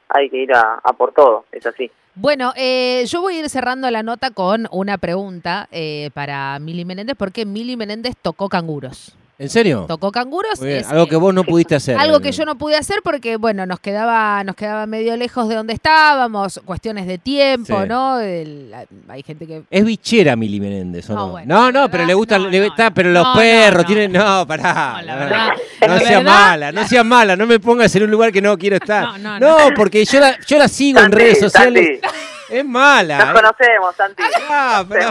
hay 0.09 0.29
que 0.29 0.37
ir 0.37 0.53
a, 0.53 0.79
a 0.83 0.93
por 0.93 1.11
todo, 1.13 1.45
es 1.51 1.65
así. 1.65 1.91
Bueno, 2.15 2.53
eh, 2.55 3.03
yo 3.07 3.21
voy 3.21 3.37
a 3.37 3.39
ir 3.39 3.49
cerrando 3.49 3.89
la 3.89 4.03
nota 4.03 4.29
con 4.31 4.67
una 4.71 4.97
pregunta 4.99 5.67
eh, 5.71 6.11
para 6.13 6.59
Mili 6.59 6.85
Menéndez, 6.85 7.15
porque 7.17 7.45
Mili 7.45 7.75
Menéndez 7.75 8.15
tocó 8.21 8.47
canguros. 8.47 9.17
¿En 9.39 9.49
serio? 9.49 9.85
Tocó 9.87 10.11
canguros. 10.11 10.59
Muy 10.59 10.67
bien, 10.69 10.79
es, 10.81 10.87
Algo 10.89 11.07
que 11.07 11.15
vos 11.15 11.33
no 11.33 11.43
pudiste 11.43 11.75
hacer. 11.75 11.97
Algo 11.97 12.19
que 12.19 12.31
yo 12.31 12.45
no 12.45 12.55
pude 12.55 12.75
hacer 12.77 13.01
porque, 13.03 13.35
bueno, 13.37 13.65
nos 13.65 13.79
quedaba, 13.79 14.43
nos 14.43 14.55
quedaba 14.55 14.85
medio 14.85 15.17
lejos 15.17 15.49
de 15.49 15.55
donde 15.55 15.73
estábamos, 15.73 16.61
cuestiones 16.63 17.07
de 17.07 17.17
tiempo, 17.17 17.81
Sí. 17.81 17.87
¿no? 17.89 18.19
El- 18.19 18.73
hay 19.09 19.23
gente 19.23 19.47
que... 19.47 19.63
Es 19.71 19.83
bichera 19.83 20.35
Mili 20.35 20.59
Menéndez, 20.59 21.09
¿o 21.09 21.13
No, 21.15 21.19
no? 21.25 21.31
bueno, 21.31 21.55
no, 21.55 21.71
no, 21.71 21.89
pero 21.91 22.05
le 22.05 22.13
gusta, 22.13 22.37
no, 22.37 22.47
le 22.47 22.59
no, 22.59 22.65
está, 22.65 22.91
pero 22.91 23.09
los 23.11 23.27
perros 23.35 23.81
no. 23.81 23.87
tienen, 23.87 24.11
no, 24.11 24.45
pará. 24.47 24.97
No, 24.99 25.01
la 25.01 25.15
verdad, 25.15 25.47
no 25.81 25.87
la 25.87 25.99
seas 25.99 26.09
verdad- 26.23 26.23
mala, 26.23 26.71
no 26.71 26.87
seas 26.87 27.05
mala, 27.05 27.35
no 27.35 27.45
me 27.47 27.59
pongas 27.59 27.93
en 27.95 28.03
un 28.03 28.11
lugar 28.11 28.31
que 28.31 28.41
no 28.41 28.57
quiero 28.57 28.75
estar. 28.75 29.03
No, 29.03 29.17
no, 29.17 29.39
No, 29.39 29.69
no. 29.69 29.75
porque 29.75 30.05
yo 30.05 30.19
la, 30.19 30.39
yo 30.45 30.57
la 30.59 30.67
sigo 30.67 30.99
en 30.99 31.11
redes 31.11 31.39
sociales. 31.39 31.99
Santi, 32.01 32.17
Es 32.51 32.63
mala. 32.65 33.17
nos 33.17 33.29
¿eh? 33.29 33.33
conocemos, 33.33 33.95
Santi. 33.97 34.23
Ah, 34.47 34.85
pero 34.87 35.09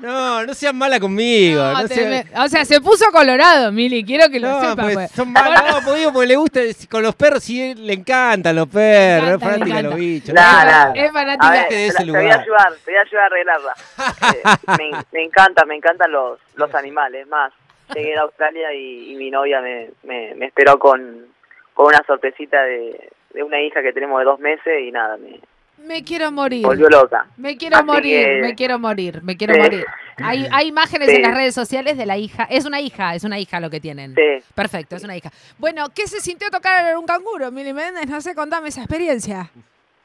no, 0.00 0.44
no 0.44 0.54
seas 0.54 0.74
mala 0.74 0.98
conmigo. 1.00 1.62
No, 1.62 1.72
no 1.82 1.88
te- 1.88 1.94
seas- 1.94 2.26
me- 2.30 2.40
o 2.40 2.48
sea, 2.48 2.64
se 2.64 2.80
puso 2.80 3.04
colorado, 3.12 3.72
Mili, 3.72 4.04
quiero 4.04 4.28
que 4.30 4.40
lo 4.40 4.48
No, 4.48 4.60
sepa. 4.70 4.82
pues, 4.82 4.94
pues. 4.94 5.10
son 5.12 5.32
malos, 5.32 5.62
no, 5.70 5.80
porque 5.84 5.98
digo, 6.00 6.12
porque 6.12 6.26
le 6.28 6.36
gusta 6.36 6.60
con 6.90 7.02
los 7.02 7.14
perros, 7.14 7.42
sí, 7.44 7.74
le 7.74 7.92
encantan 7.94 8.56
los 8.56 8.68
perros, 8.68 9.28
es 9.28 9.34
encanta, 9.34 9.46
le 9.48 9.58
fanática 9.58 9.76
de 9.76 9.82
los 9.84 9.94
bichos. 9.96 10.34
Nah, 10.34 10.64
no, 10.64 10.70
nah. 10.70 10.92
Es 10.94 11.12
fanática. 11.12 11.50
ver, 11.50 11.60
Salte 11.60 11.74
de 11.74 11.86
ese 11.86 11.98
te, 11.98 12.04
te 12.04 12.10
voy 12.10 12.30
a 12.30 12.40
ayudar, 12.40 12.72
te 12.84 12.90
voy 12.90 12.98
a 12.98 13.00
ayudar 13.02 13.22
a 13.22 13.26
arreglarla. 13.26 13.74
Eh, 14.34 14.42
me, 14.78 14.90
me 15.12 15.22
encanta, 15.24 15.64
me 15.64 15.76
encantan 15.76 16.10
los, 16.12 16.38
los 16.54 16.74
animales. 16.74 17.26
Más, 17.28 17.52
llegué 17.94 18.16
a 18.16 18.22
Australia 18.22 18.72
y, 18.72 19.12
y 19.12 19.14
mi 19.16 19.30
novia 19.30 19.60
me, 19.60 19.90
me, 20.02 20.34
me 20.34 20.46
esperó 20.46 20.78
con, 20.78 21.26
con 21.74 21.86
una 21.86 22.02
sorpresita 22.06 22.62
de, 22.62 23.10
de 23.34 23.42
una 23.42 23.60
hija 23.60 23.82
que 23.82 23.92
tenemos 23.92 24.18
de 24.20 24.24
dos 24.24 24.40
meses 24.40 24.80
y 24.82 24.90
nada, 24.90 25.16
me 25.16 25.40
Me 25.78 26.02
quiero 26.02 26.32
morir. 26.32 26.64
volvió 26.64 26.88
loca. 26.88 27.26
Me 27.36 27.56
quiero 27.56 27.76
Así 27.76 27.84
morir, 27.86 28.24
que- 28.26 28.40
me 28.40 28.54
quiero 28.54 28.78
morir, 28.78 29.22
me 29.22 29.36
quiero 29.36 29.54
Sí. 29.54 29.60
morir. 29.60 29.86
Hay, 30.18 30.48
hay 30.52 30.68
imágenes 30.68 31.10
Sí. 31.10 31.16
en 31.16 31.22
las 31.22 31.34
redes 31.34 31.54
sociales 31.54 31.98
de 31.98 32.06
la 32.06 32.16
hija. 32.16 32.44
Es 32.44 32.64
una 32.64 32.80
hija, 32.80 33.14
es 33.14 33.24
una 33.24 33.38
hija 33.38 33.60
lo 33.60 33.68
que 33.68 33.80
tienen. 33.80 34.14
Sí. 34.14 34.44
Perfecto, 34.54 34.96
es 34.96 35.04
una 35.04 35.16
hija. 35.16 35.30
Bueno, 35.58 35.88
¿qué 35.94 36.06
se 36.06 36.20
sintió 36.20 36.50
tocar 36.50 36.96
un 36.96 37.04
canguro, 37.04 37.50
Mili 37.50 37.72
Méndez? 37.74 38.06
No 38.06 38.20
sé, 38.20 38.34
contame 38.34 38.68
esa 38.68 38.80
experiencia. 38.80 39.50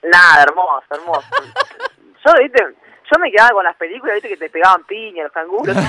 Nada, 0.04 0.44
hermoso, 0.44 0.84
hermoso. 0.92 1.28
Yo, 2.26 2.34
viste, 2.42 2.64
yo 3.12 3.20
me 3.20 3.32
quedaba 3.32 3.52
con 3.52 3.64
las 3.64 3.76
películas, 3.76 4.16
viste, 4.16 4.30
que 4.30 4.38
te 4.38 4.50
pegaban 4.50 4.84
piña, 4.84 5.24
los 5.24 5.32
canguros. 5.32 5.76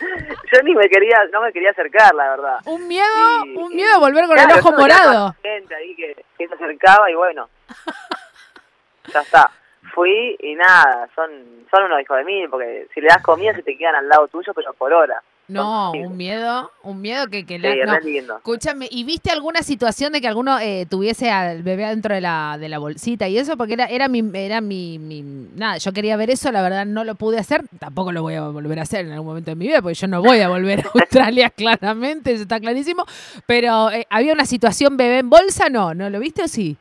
yo 0.52 0.62
ni 0.62 0.74
me 0.74 0.88
quería, 0.88 1.24
no 1.32 1.40
me 1.40 1.52
quería 1.52 1.70
acercar, 1.70 2.14
la 2.14 2.30
verdad. 2.30 2.58
Un 2.66 2.86
miedo, 2.86 3.06
Sí, 3.42 3.54
un 3.56 3.74
miedo 3.74 3.94
a 3.94 3.98
volver 3.98 4.26
con 4.26 4.34
Claro, 4.34 4.54
el 4.54 4.60
ojo 4.60 4.72
morado. 4.72 5.34
Gente 5.42 5.74
ahí 5.74 5.94
que, 5.94 6.24
que 6.38 6.48
se 6.48 6.54
acercaba 6.54 7.10
y 7.10 7.14
bueno, 7.14 7.48
ya 9.12 9.20
está. 9.20 9.50
Fui 9.94 10.36
y 10.40 10.54
nada, 10.54 11.08
son 11.14 11.64
son 11.70 11.84
unos 11.84 12.00
hijos 12.00 12.16
de 12.18 12.24
mí, 12.24 12.46
porque 12.48 12.86
si 12.94 13.00
le 13.00 13.08
das 13.08 13.22
comida 13.22 13.54
se 13.54 13.62
te 13.62 13.76
quedan 13.76 13.96
al 13.96 14.08
lado 14.08 14.28
tuyo, 14.28 14.52
pero 14.54 14.72
por 14.74 14.92
hora. 14.92 15.22
No, 15.46 15.92
un 15.92 16.16
miedo, 16.16 16.70
un 16.84 17.02
miedo 17.02 17.26
que, 17.28 17.44
que 17.44 17.56
Sí, 17.56 17.60
la- 17.62 17.84
no. 17.84 18.00
lindo. 18.00 18.36
Escúchame, 18.38 18.88
¿y 18.90 19.04
viste 19.04 19.30
alguna 19.30 19.62
situación 19.62 20.12
de 20.14 20.22
que 20.22 20.28
alguno 20.28 20.58
eh, 20.58 20.86
tuviese 20.88 21.30
al 21.30 21.62
bebé 21.62 21.84
adentro 21.84 22.14
de 22.14 22.22
la, 22.22 22.56
de 22.58 22.70
la 22.70 22.78
bolsita 22.78 23.28
y 23.28 23.36
eso? 23.36 23.56
Porque 23.58 23.74
era, 23.74 23.84
era 23.84 24.08
mi, 24.08 24.22
era 24.32 24.62
mi, 24.62 24.98
mi- 24.98 25.22
nada, 25.54 25.76
yo 25.76 25.92
quería 25.92 26.16
ver 26.16 26.30
eso, 26.30 26.50
la 26.50 26.62
verdad 26.62 26.86
no 26.86 27.04
lo 27.04 27.14
pude 27.14 27.38
hacer, 27.38 27.62
tampoco 27.78 28.10
lo 28.10 28.22
voy 28.22 28.34
a 28.36 28.42
volver 28.48 28.78
a 28.78 28.82
hacer 28.82 29.04
en 29.04 29.12
algún 29.12 29.26
momento 29.28 29.50
de 29.50 29.56
mi 29.56 29.66
vida, 29.66 29.82
porque 29.82 29.94
yo 29.94 30.06
no 30.08 30.22
voy 30.22 30.40
a 30.40 30.48
volver 30.48 30.80
a 30.80 30.90
Australia 30.94 31.50
claramente, 31.50 32.32
eso 32.32 32.42
está 32.44 32.58
clarísimo, 32.58 33.04
pero 33.44 33.90
eh, 33.90 34.06
había 34.08 34.32
una 34.32 34.46
situación 34.46 34.96
bebé 34.96 35.18
en 35.18 35.28
bolsa, 35.28 35.68
no, 35.68 35.92
¿no 35.94 36.08
lo 36.08 36.20
viste 36.20 36.42
o 36.42 36.48
sí? 36.48 36.76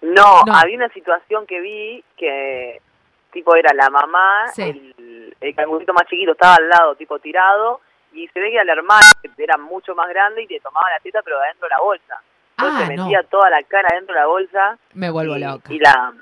No, 0.00 0.42
No. 0.46 0.54
había 0.56 0.76
una 0.76 0.88
situación 0.88 1.46
que 1.46 1.60
vi 1.60 2.02
que 2.16 2.80
tipo 3.32 3.54
era 3.54 3.72
la 3.74 3.88
mamá, 3.88 4.48
Sí. 4.54 4.62
el, 4.62 4.94
el 5.40 5.54
cangurito 5.54 5.92
más 5.92 6.06
chiquito 6.08 6.32
estaba 6.32 6.56
al 6.56 6.68
lado, 6.68 6.94
tipo 6.96 7.18
tirado, 7.18 7.80
y 8.12 8.28
se 8.28 8.40
ve 8.40 8.50
que 8.50 8.60
al 8.60 8.68
hermano 8.68 9.06
que 9.22 9.30
era 9.42 9.56
mucho 9.56 9.94
más 9.94 10.08
grande 10.08 10.42
y 10.42 10.46
le 10.46 10.60
tomaba 10.60 10.90
la 10.90 11.00
teta 11.00 11.20
pero 11.22 11.38
de 11.38 11.44
adentro 11.44 11.66
de 11.68 11.74
la 11.74 11.80
bolsa. 11.80 12.22
Entonces 12.58 12.88
Ah, 12.88 12.92
no, 12.94 13.04
metía 13.04 13.22
toda 13.24 13.50
la 13.50 13.62
cara 13.62 13.88
dentro 13.92 14.14
de 14.14 14.20
la 14.20 14.26
bolsa 14.26 14.78
me 14.94 15.10
vuelvo 15.10 15.36
y, 15.36 15.40
loca. 15.40 15.72
y 15.72 15.78
la, 15.78 16.12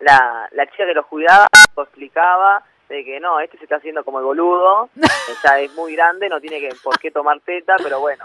la, 0.00 0.48
la 0.52 0.66
chica 0.66 0.84
que 0.86 0.94
lo 0.94 1.06
cuidaba 1.06 1.46
lo 1.76 1.82
explicaba 1.84 2.62
de 2.88 3.04
que 3.04 3.20
no, 3.20 3.38
este 3.40 3.58
se 3.58 3.64
está 3.64 3.76
haciendo 3.76 4.02
como 4.02 4.18
el 4.18 4.24
boludo, 4.24 4.88
ya 5.44 5.60
es 5.60 5.72
muy 5.74 5.94
grande, 5.94 6.28
no 6.28 6.40
tiene 6.40 6.58
que 6.58 6.74
por 6.82 6.98
qué 6.98 7.10
tomar 7.10 7.38
teta, 7.40 7.76
pero 7.82 8.00
bueno, 8.00 8.24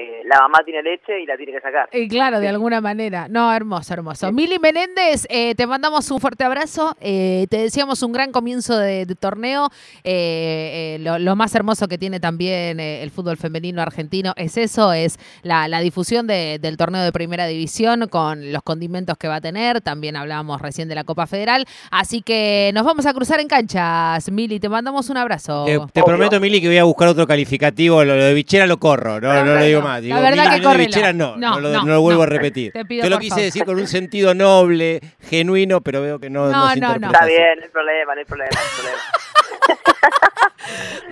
eh, 0.00 0.22
la 0.24 0.38
mamá 0.40 0.58
tiene 0.64 0.82
leche 0.82 1.20
y 1.22 1.26
la 1.26 1.36
tiene 1.36 1.52
que 1.52 1.60
sacar. 1.60 1.88
Eh, 1.92 2.08
claro, 2.08 2.38
de 2.40 2.46
Sí. 2.46 2.48
alguna 2.48 2.80
manera. 2.80 3.26
No, 3.28 3.52
hermoso, 3.52 3.92
hermoso. 3.94 4.32
Mili 4.32 4.58
Menéndez, 4.58 5.26
eh, 5.28 5.54
te 5.54 5.66
mandamos 5.66 6.10
un 6.10 6.20
fuerte 6.20 6.44
abrazo. 6.44 6.96
eh, 7.00 7.46
te 7.50 7.58
deseamos 7.58 8.02
un 8.02 8.12
gran 8.12 8.32
comienzo 8.32 8.78
de, 8.78 9.06
de 9.06 9.14
torneo. 9.14 9.68
eh, 10.04 10.96
eh, 10.96 10.98
lo, 11.00 11.18
lo 11.18 11.36
más 11.36 11.54
hermoso 11.54 11.88
que 11.88 11.98
tiene 11.98 12.20
también 12.20 12.80
eh, 12.80 13.02
el 13.02 13.10
fútbol 13.10 13.36
femenino 13.36 13.80
argentino 13.82 14.32
es 14.36 14.56
eso, 14.56 14.92
es 14.92 15.18
la, 15.42 15.68
la 15.68 15.80
difusión 15.80 16.26
de- 16.26 16.58
del 16.60 16.76
torneo 16.76 17.02
de 17.02 17.12
primera 17.12 17.46
división 17.46 18.06
con 18.08 18.52
los 18.52 18.62
condimentos 18.62 19.16
que 19.18 19.28
va 19.28 19.36
a 19.36 19.40
tener. 19.40 19.80
También 19.80 20.16
hablábamos 20.16 20.60
recién 20.60 20.88
de 20.88 20.94
la 20.94 21.04
Copa 21.04 21.26
Federal. 21.26 21.66
Así 21.90 22.22
que 22.22 22.70
nos 22.74 22.84
vamos 22.84 23.06
a 23.06 23.12
cruzar 23.14 23.40
en 23.40 23.48
canchas. 23.48 24.30
Mili, 24.30 24.60
te 24.60 24.68
mandamos 24.68 25.08
un 25.10 25.16
abrazo. 25.16 25.64
Te, 25.92 26.02
prometo, 26.02 26.38
Mili, 26.40 26.60
que 26.60 26.68
voy 26.68 26.78
a 26.78 26.84
buscar 26.84 27.08
otro 27.08 27.26
calificativo. 27.26 28.04
Lo, 28.04 28.16
lo 28.16 28.24
de 28.24 28.34
bichera 28.34 28.66
lo 28.66 28.78
corro, 28.78 29.20
no, 29.20 29.32
no 29.44 29.54
lo 29.54 29.64
digo 29.64 29.80
más. 29.82 29.89
Digo, 29.98 30.14
La 30.16 30.20
verdad 30.20 30.60
que 30.60 30.76
bichera 30.78 31.12
no, 31.12 31.36
no, 31.36 31.52
No, 31.54 31.60
lo, 31.60 31.70
no, 31.70 31.84
no 31.84 31.92
lo 31.94 32.00
vuelvo 32.02 32.20
no. 32.20 32.24
a 32.24 32.26
repetir. 32.26 32.72
Te 32.72 32.84
pido, 32.84 33.08
lo 33.08 33.16
por 33.16 33.20
quise 33.22 33.30
favor. 33.30 33.44
decir 33.44 33.64
con 33.64 33.78
un 33.80 33.86
sentido 33.86 34.34
noble, 34.34 35.00
genuino, 35.22 35.80
pero 35.80 36.02
veo 36.02 36.18
que 36.20 36.28
no, 36.28 36.50
No, 36.50 36.66
no, 36.66 36.70
se 36.74 36.80
no, 36.80 36.92
Está 36.94 37.24
bien, 37.24 37.58
no 37.58 37.64
hay 37.64 37.70
problema, 37.70 38.14
no 38.14 38.18
hay 38.20 38.24
problema, 38.26 38.50
hay 38.60 38.68
problema. 38.76 38.98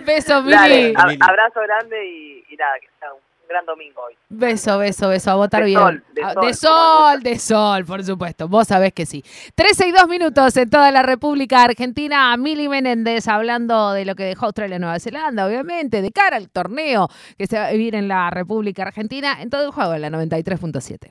Beso, 0.06 0.42
Dale, 0.42 0.76
Mili. 0.82 0.94
ab- 0.94 1.06
Mili. 1.08 1.18
abrazo 1.20 1.60
grande 1.60 2.06
y, 2.06 2.44
y 2.50 2.56
nada, 2.56 2.72
que 2.80 2.88
sea 2.98 3.12
un 3.12 3.20
gran 3.48 3.64
domingo 3.66 4.02
hoy. 4.06 4.14
Beso, 4.28 4.78
beso, 4.78 5.08
beso, 5.08 5.30
a 5.30 5.34
votar 5.36 5.60
De 5.62 5.66
bien. 5.66 5.80
sol, 5.80 6.04
de 6.14 6.22
Ah, 6.22 6.32
sol, 6.34 6.42
de 6.44 6.54
sol, 6.54 7.22
de 7.22 7.38
sol, 7.38 7.84
por 7.84 8.04
supuesto. 8.04 8.48
Vos 8.48 8.68
sabés 8.68 8.92
que 8.92 9.06
sí. 9.06 9.24
13 9.54 9.88
y 9.88 9.92
2 9.92 10.06
minutos 10.08 10.56
en 10.56 10.68
toda 10.70 10.90
la 10.90 11.02
República 11.02 11.62
Argentina. 11.64 12.36
Mili 12.36 12.68
Menéndez 12.68 13.26
hablando 13.28 13.92
de 13.92 14.04
lo 14.04 14.14
que 14.14 14.24
dejó 14.24 14.46
Australia 14.46 14.78
Nueva 14.78 15.00
Zelanda, 15.00 15.46
obviamente, 15.46 16.02
de 16.02 16.10
cara 16.12 16.36
al 16.36 16.48
torneo 16.50 17.08
que 17.36 17.46
se 17.46 17.58
va 17.58 17.66
a 17.68 17.72
vivir 17.72 17.94
en 17.94 18.06
la 18.08 18.30
República 18.30 18.82
Argentina. 18.82 19.40
En 19.40 19.50
todo 19.50 19.64
el 19.64 19.70
juego, 19.70 19.94
en 19.94 20.02
la 20.02 20.10
93.7. 20.10 21.10